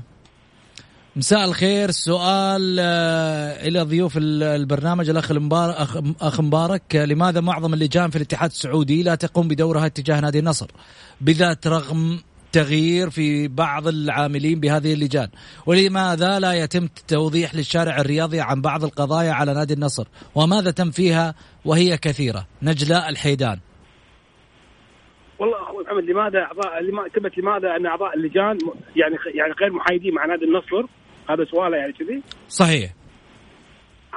[1.15, 5.75] مساء الخير سؤال آه، إلى ضيوف البرنامج الأخ مبارك
[6.21, 6.95] اخ مبارك.
[6.95, 10.67] لماذا معظم اللجان في الاتحاد السعودي لا تقوم بدورها اتجاه نادي النصر؟
[11.21, 12.19] بذات رغم
[12.55, 15.27] تغيير في بعض العاملين بهذه اللجان.
[15.65, 21.35] ولماذا لا يتم توضيح للشارع الرياضي عن بعض القضايا على نادي النصر؟ وماذا تم فيها
[21.65, 23.59] وهي كثيرة؟ نجلاء الحيدان.
[25.39, 26.71] والله أخوي محمد لماذا اعضاء
[27.15, 28.57] تبت لماذا أن أعضاء اللجان
[28.95, 30.83] يعني يعني غير محايدين مع نادي النصر؟
[31.29, 32.23] هذا سؤاله يعني كذي.
[32.49, 32.93] صحيح.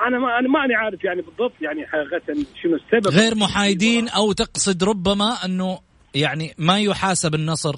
[0.09, 3.14] أنا ما أنا ماني عارف يعني بالضبط يعني حقيقة شنو السبب.
[3.14, 5.78] غير محايدين أو تقصد ربما أنه
[6.14, 7.76] يعني ما يحاسب النصر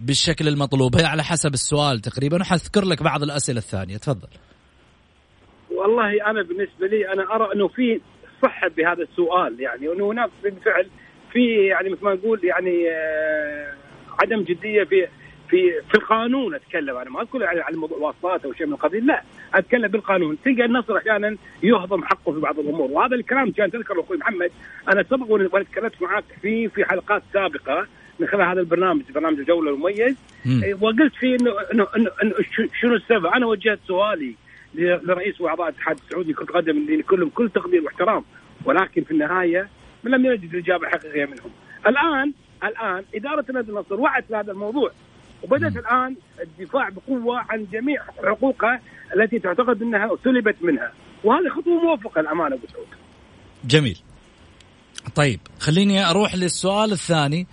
[0.00, 0.96] بالشكل المطلوب.
[0.96, 3.96] هي على حسب السؤال تقريبا وحذكر لك بعض الأسئلة الثانية.
[3.96, 4.28] تفضل.
[5.70, 8.00] والله أنا بالنسبة لي أنا أرى أنه في
[8.42, 10.86] صحة بهذا السؤال يعني انه هناك بالفعل
[11.32, 13.74] في يعني مثل ما نقول يعني آه
[14.22, 15.08] عدم جدية في
[15.50, 16.96] في في القانون أتكلم.
[16.96, 19.22] أنا ما أقول يعني عن المواصلات أو شيء من القبيل لا
[19.54, 20.38] أتكلم بالقانون.
[20.44, 22.90] تلقى النصر أحيانا يهضم حقه في بعض الأمور.
[22.90, 24.50] وهذا الكلام كان تذكر أخوي محمد.
[24.92, 27.86] أنا سبق وأنا تكلمت معك في في حلقات سابقة.
[28.20, 30.16] من خلال هذا البرنامج برنامج الجولة المميز
[30.46, 31.86] إيه، وقلت فيه انه انه
[32.22, 32.34] انه
[32.80, 34.34] شنو السبب أنا وجهت سؤالي
[34.74, 38.24] لرئيس واعضاء الاتحاد السعودي كرة قدم اللي كلهم كل تقدير واحترام
[38.64, 39.68] ولكن في النهاية
[40.04, 41.50] لم يجد الإجابة الحقيقية منهم.
[41.86, 42.32] الان
[42.64, 44.90] الآن إدارة نادي النصر وعت في هذا الموضوع
[45.42, 48.80] وبدأت الآن الدفاع بقوة عن جميع حقوقها
[49.16, 50.92] التي تعتقد إنها سلبت منها
[51.24, 52.86] وهذه خطوة موفقة الأمانة أبو سعود.
[53.64, 53.98] جميل.
[55.14, 57.46] طيب خليني أروح للسؤال الثاني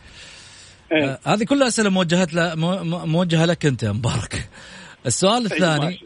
[0.92, 1.06] إيه.
[1.06, 2.60] آه هذه كلها أسئلة موجهه ل...
[3.08, 4.50] موجهة لك أنت يا مبارك.
[5.06, 6.00] السؤال طيب، الثاني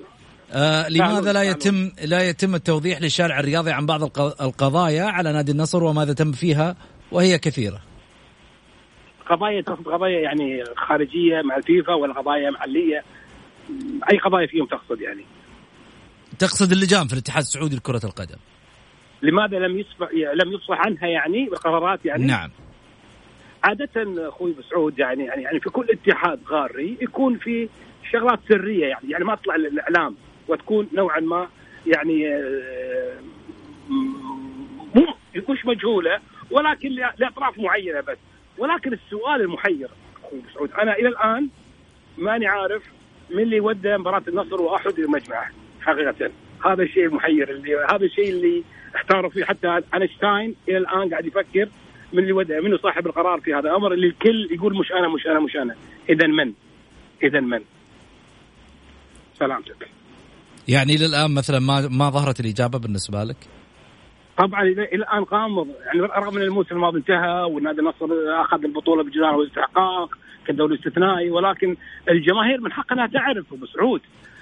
[0.52, 4.04] آه لماذا لا يتم لا يتم التوضيح للشارع الرياضي عن بعض
[4.42, 6.76] القضايا على نادي النصر وماذا تم فيها
[7.12, 7.82] وهي كثيرة؟
[9.30, 13.04] قضايا تقصد قضايا يعني خارجية مع الفيفا ولا قضايا محلية؟
[14.12, 15.26] أي قضايا فيهم تقصد يعني؟
[16.40, 18.38] تقصد اللجان في الاتحاد السعودي لكرة القدم.
[19.22, 22.50] لماذا لم يصفح لم يصفح عنها يعني بقرارات يعني؟ نعم.
[23.64, 27.70] عادة أخوي مسعود يعني يعني يعني في كل اتحاد قاري يكون في
[28.12, 30.16] شغلات سرية يعني يعني ما تطلع للاعلام
[30.48, 31.48] وتكون نوعا ما
[31.88, 33.20] يعني آه،
[34.96, 35.14] مو
[35.50, 36.20] مش مجهولة
[36.52, 38.18] ولكن لأطراف معينة بس.
[38.58, 39.90] ولكن السؤال المحير
[40.24, 41.50] أخوي مسعود أنا إلى الآن
[42.18, 42.84] ماني عارف
[43.30, 45.52] من اللي ودى مباراة النصر وأحد المجمعه
[45.82, 46.32] حقيقة.
[46.66, 48.64] هذا الشيء المحير اللي هذا الشيء اللي
[48.96, 51.70] احتاروا فيه حتى أينشتاين إلى الآن قاعد يفكر
[52.14, 55.28] من اللي ودع منه صاحب القرار في هذا الأمر اللي الكل يقول مش أنا مش
[55.28, 55.76] أنا مش أنا.
[56.10, 56.54] اذا من؟
[57.24, 57.62] اذا من؟
[59.34, 59.88] سلامتك.
[60.68, 63.38] يعني إلى الآن مثلا ما ما ظهرت الإجابة بالنسبة لك؟
[64.38, 65.68] طبعا إلى الآن غامض.
[65.86, 68.06] يعني رغم إن الموسم الماضي انتهى والنادي النصر
[68.42, 70.18] أخذ البطولة بجدار والاستحقاق
[70.48, 71.76] كدوري استثنائي ولكن
[72.10, 74.02] الجماهير من حقها تعرف ابو سعود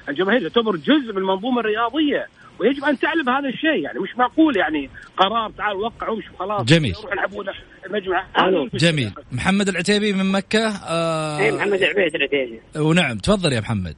[0.10, 2.28] الجماهير تعتبر جزء من المنظومه الرياضية
[2.60, 6.94] ويجب أن تعلم هذا الشيء يعني مش معقول يعني قرار تعال وقع ومش خلاص جميل.
[7.12, 7.46] يلعبون
[7.86, 8.26] المجمع.
[8.74, 9.12] جميل.
[9.32, 12.60] محمد العتيبي من مكة آه اي محمد العبيد العتيبي.
[12.78, 13.18] ونعم.
[13.18, 13.96] تفضل يا محمد.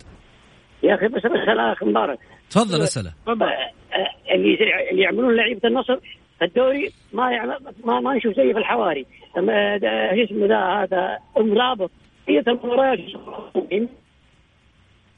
[0.83, 3.13] يا أخي بس اسال اخ مبارك تفضل أسأله.
[3.25, 4.57] تفضل آه، اللي
[4.91, 5.97] اللي يعملون لعيبة النصر؟
[6.41, 9.05] الدوري ما يعمل ما ما نشوف زي في الحواري.
[9.37, 11.91] إيش اسمه ذا هذا المرابط
[12.29, 12.99] هي المباريات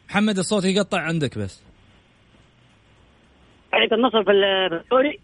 [0.10, 1.64] محمد الصوت يقطع عندك بس.
[3.74, 5.20] لعيبه النصر في الدوري.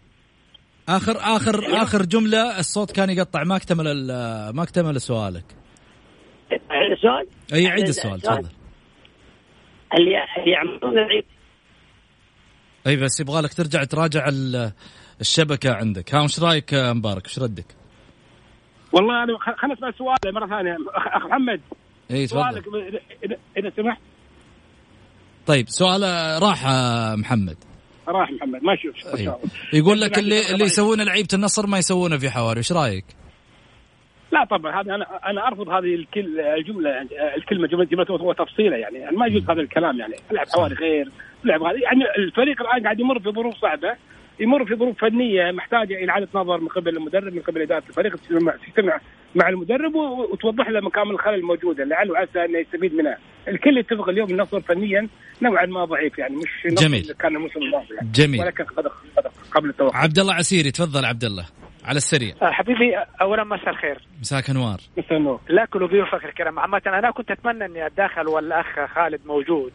[0.88, 1.82] اخر اخر.
[1.82, 3.44] آخر جملة الصوت كان يقطع.
[3.44, 4.06] ما اكتمل
[4.54, 5.44] ما اكتمل سؤالك.
[6.70, 8.48] عيد السؤال؟ أي عيد السؤال تفضل.
[9.94, 10.12] اللي
[10.46, 11.24] يعملون العيد.
[12.86, 14.28] أي بس يبغى لك ترجع تراجع
[15.20, 16.14] الشبكة عندك.
[16.14, 17.66] ها وش رأيك مبارك؟ وش ردك؟
[18.92, 20.76] والله أنا خلينا نسمع سؤال مرة ثانية.
[20.94, 21.60] اخ محمد.
[22.10, 22.40] اي تفضل.
[22.40, 22.64] سؤالك
[23.56, 24.00] اذا سمحت.
[25.46, 26.02] طيب سؤال
[26.42, 26.66] راح
[27.14, 27.56] محمد.
[28.08, 28.62] راح محمد.
[28.62, 29.40] ما شوف أيوه.
[29.72, 32.58] يقول لك اللي اللي يسوونه لعيبة النصر ما يسوونه في حواري.
[32.58, 33.04] إيش رأيك؟
[34.32, 39.16] لا طبعا هذا أنا أنا أرفض هذه الكل الجملة يعني الكلمة جمله جملة وتفصيلة يعني.
[39.16, 40.14] ما يجوز هذا الكلام يعني.
[40.30, 41.10] لعب حواري غير
[41.44, 43.96] لعب يعني الفريق الآن قاعد يمر في ظروف صعبة.
[44.40, 48.16] يمر في ظروف فنية محتاجة إلى اعاده نظر من قبل المدرب من قبل إدارة الفريق
[48.66, 49.00] تجتمع
[49.34, 51.84] مع المدرب وتوضح له مكامن الخلل الموجودة.
[51.84, 53.18] لعله عسى انه يستفيد منها.
[53.48, 55.08] الكل يتفق اليوم النصر فنيا
[55.42, 57.12] نوعا ما ضعيف يعني مش جميل.
[57.18, 58.08] كان الموسم الماضي يعني.
[58.14, 58.40] جميل.
[58.40, 58.64] ولكن
[59.52, 59.96] قبل التوقف.
[59.96, 61.46] عبد الله عسيري تفضل عبد الله
[61.84, 62.34] على السريع.
[62.42, 63.98] آه، حبيبي اولا مساء الخير.
[64.20, 64.78] مساك أنوار.
[64.98, 65.40] مساء النور.
[65.48, 66.58] لا كل ضيوفك الكرام.
[66.58, 69.72] عامة أنا كنت أتمنى أني أتداخل والأخ خالد موجود.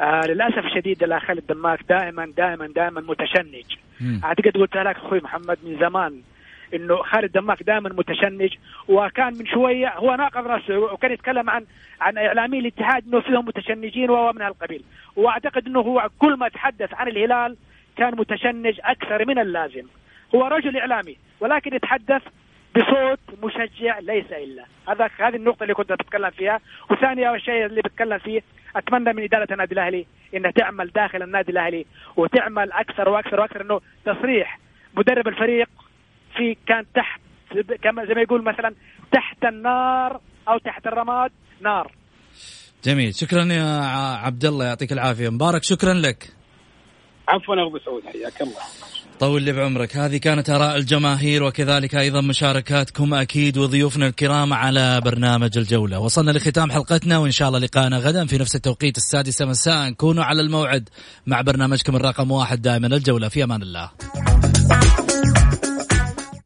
[0.00, 3.64] آه للأسف الشديد لا خالد دماك دائما دائما دائما متشنج.
[4.24, 6.20] أعتقد قلتها لك أخوي محمد من زمان
[6.74, 8.54] إنه خالد دماك دائما متشنج
[8.88, 11.64] وكان من شوية هو ناقض رأسه وكان يتكلم عن
[12.00, 14.82] عن إعلامي الاتحاد إنه فيهم متشنجين وهو من هالقبيل.
[15.16, 17.56] وأعتقد إنه هو كل ما تحدث عن الهلال
[17.96, 19.86] كان متشنج أكثر من اللازم.
[20.34, 22.22] هو رجل إعلامي ولكن يتحدث
[22.76, 24.64] بصوت مشجع ليس إلا.
[24.88, 26.60] هذا هذه النقطة اللي كنت بتكلم فيها.
[26.90, 28.42] وثانيا الشيء اللي بتكلم فيه
[28.76, 30.06] أتمنى من إدارة النادي الأهلي
[30.36, 34.58] إنها تعمل داخل النادي الأهلي وتعمل أكثر وأكثر وأكثر إنه تصريح
[34.96, 35.68] مدرب الفريق
[36.36, 37.20] في كان تحت
[37.82, 38.74] كما زي ما يقول مثلا
[39.12, 41.92] تحت النار أو تحت الرماد نار.
[42.84, 43.14] جميل.
[43.14, 43.80] شكرا يا
[44.24, 45.28] عبد الله يعطيك العافية.
[45.28, 46.28] مبارك شكرا لك.
[47.28, 48.62] عفوا أبو سعود حياك الله.
[49.22, 49.96] طول لي بعمرك.
[49.96, 55.98] هذه كانت آراء الجماهير وكذلك أيضا مشاركاتكم أكيد وضيوفنا الكرام على برنامج الجولة.
[55.98, 60.42] وصلنا لختام حلقتنا وإن شاء الله لقاءنا غدا في نفس التوقيت السادسة مساء كونوا على
[60.42, 60.88] الموعد
[61.26, 63.28] مع برنامجكم الرقم واحد دائما الجولة.
[63.28, 63.90] في أمان الله.